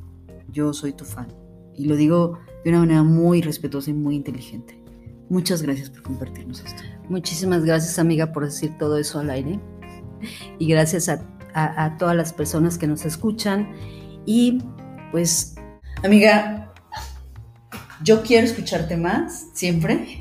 yo 0.50 0.74
soy 0.74 0.93
tu 0.93 1.06
fan. 1.06 1.28
Y 1.76 1.86
lo 1.86 1.95
digo 1.95 2.39
de 2.63 2.69
una 2.69 2.80
manera 2.80 3.04
muy 3.04 3.41
respetuosa 3.41 3.89
y 3.91 3.93
muy 3.93 4.15
inteligente. 4.15 4.82
Muchas 5.30 5.62
gracias 5.62 5.89
por 5.89 6.02
compartirnos 6.04 6.60
esto. 6.63 6.84
Muchísimas 7.10 7.63
gracias, 7.63 7.97
amiga, 8.00 8.32
por 8.32 8.45
decir 8.45 8.78
todo 8.78 8.97
eso 8.97 9.19
al 9.19 9.30
aire. 9.30 9.60
Y 10.60 10.67
gracias 10.67 11.10
a, 11.10 11.21
a- 11.54 11.86
a 11.86 11.97
todas 11.97 12.15
las 12.15 12.34
personas 12.34 12.78
que 12.78 12.88
nos 12.88 13.06
escuchan. 13.06 13.69
Y 14.26 14.60
pues, 15.12 15.56
Amiga, 16.04 16.71
yo 18.04 18.24
quiero 18.24 18.45
escucharte 18.45 18.97
más, 18.97 19.47
siempre, 19.54 20.17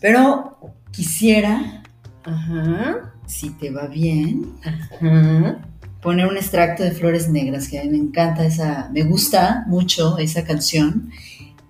pero 0.00 0.58
quisiera, 0.90 1.82
ajá, 2.24 3.14
si 3.26 3.50
te 3.50 3.70
va 3.70 3.86
bien, 3.86 4.52
ajá. 4.64 5.58
Poner 6.04 6.26
un 6.26 6.36
extracto 6.36 6.82
de 6.84 6.90
Flores 6.92 7.30
Negras, 7.30 7.66
que 7.66 7.80
a 7.80 7.82
mí 7.82 7.88
me 7.88 7.96
encanta 7.96 8.44
esa, 8.44 8.90
me 8.92 9.02
gusta 9.04 9.64
mucho 9.66 10.18
esa 10.18 10.44
canción 10.44 11.10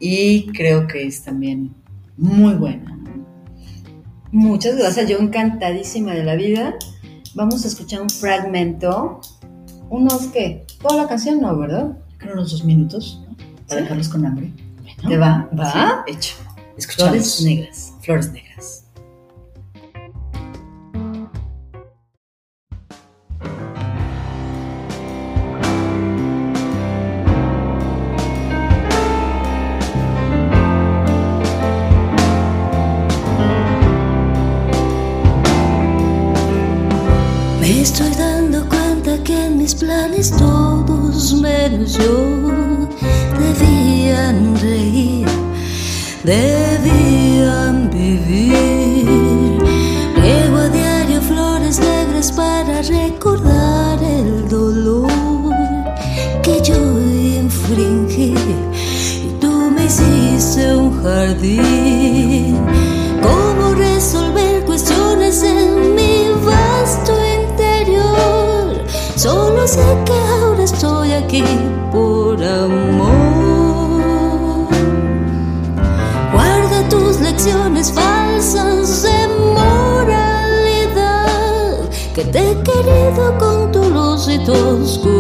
y 0.01 0.47
creo 0.49 0.89
que 0.89 1.07
es 1.07 1.23
también 1.23 1.73
muy 2.17 2.55
buena. 2.55 2.99
Muchas 4.33 4.77
gracias, 4.77 5.09
yo 5.09 5.19
encantadísima 5.19 6.13
de 6.13 6.25
la 6.25 6.35
vida. 6.35 6.75
Vamos 7.37 7.65
a 7.65 7.69
escuchar 7.69 8.03
un 8.03 8.11
fragmento. 8.11 9.21
Unos 9.89 10.27
que, 10.27 10.67
toda 10.83 11.03
la 11.05 11.09
canción 11.09 11.41
no, 11.41 11.57
¿verdad? 11.57 11.97
Creo 12.19 12.33
unos 12.35 12.51
dos 12.51 12.65
minutos, 12.65 13.23
¿no? 13.29 13.37
Para 13.69 13.79
Sí. 13.79 13.83
dejarlos 13.85 14.09
con 14.09 14.27
hambre. 14.27 14.53
Bueno, 14.83 15.09
¿Te 15.09 15.17
va? 15.17 15.49
¿Va? 15.57 16.05
Sí, 16.07 16.13
hecho. 16.13 16.35
Escuchamos. 16.77 17.13
Flores 17.13 17.43
negras. 17.43 17.93
Flores 18.01 18.33
negras. 18.33 18.84
Sé 69.75 69.87
que 70.07 70.13
ahora 70.13 70.63
estoy 70.63 71.13
aquí 71.13 71.45
por 71.91 72.43
amor. 72.43 74.03
Guarda 76.33 76.89
tus 76.89 77.21
lecciones 77.21 77.93
falsas 77.93 79.03
de 79.03 79.19
moralidad, 79.57 81.01
que 82.15 82.25
te 82.25 82.41
he 82.51 82.55
querido 82.63 83.25
con 83.39 83.73
tu 83.73 83.83
luz 83.91 84.29
y 84.29 84.39
tu 84.47 84.53
oscuridad. 84.53 85.14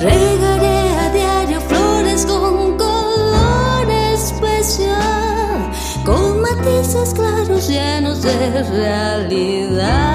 Regaré 0.00 0.78
a 0.96 1.10
diario 1.12 1.60
flores 1.60 2.24
con 2.24 2.78
color 2.78 3.90
especial, 4.14 5.70
con 6.06 6.40
matices 6.40 7.12
claros 7.12 7.68
llenos 7.68 8.22
de 8.22 8.62
realidad. 8.62 10.09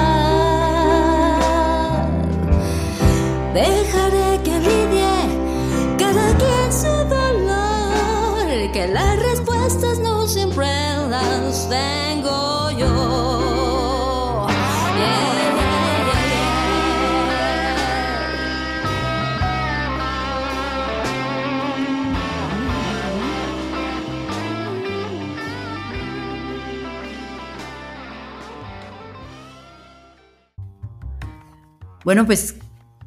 Bueno, 32.06 32.24
pues 32.24 32.54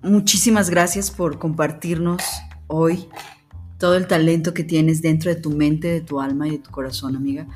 muchísimas 0.01 0.69
gracias 0.69 1.09
por 1.09 1.39
compartirnos 1.39 2.21
hoy 2.67 3.07
todo 3.77 3.95
el 3.95 4.07
talento 4.07 4.53
que 4.53 4.65
tienes 4.65 5.01
dentro 5.01 5.33
de 5.33 5.39
tu 5.39 5.51
mente, 5.51 5.88
de 5.88 6.01
tu 6.01 6.19
alma 6.19 6.49
y 6.49 6.51
de 6.51 6.57
tu 6.57 6.69
corazón, 6.69 7.15
amiga. 7.15 7.47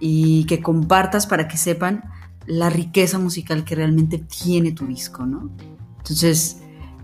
Y 0.00 0.42
que 0.46 0.60
compartas 0.60 1.28
para 1.28 1.46
que 1.46 1.56
sepan 1.56 2.02
la 2.46 2.68
riqueza 2.68 3.20
musical 3.20 3.64
que 3.64 3.76
realmente 3.76 4.18
tiene 4.18 4.72
tu 4.72 4.88
disco, 4.88 5.24
¿no? 5.24 5.52
Entonces, 5.98 6.56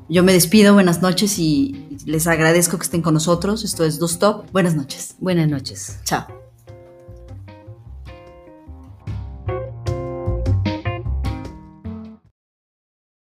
yo 0.09 0.24
me 0.24 0.33
despido, 0.33 0.74
buenas 0.74 1.00
noches 1.00 1.38
y 1.38 1.96
les 2.04 2.26
agradezco 2.26 2.78
que 2.78 2.83
estén 2.83 3.00
con 3.00 3.14
nosotros. 3.14 3.62
Esto 3.62 3.85
es 3.85 4.00
Dos 4.00 4.18
Top. 4.18 4.50
Buenas 4.50 4.74
noches. 4.74 5.14
Buenas 5.20 5.48
noches. 5.48 6.00
Chao. 6.02 6.43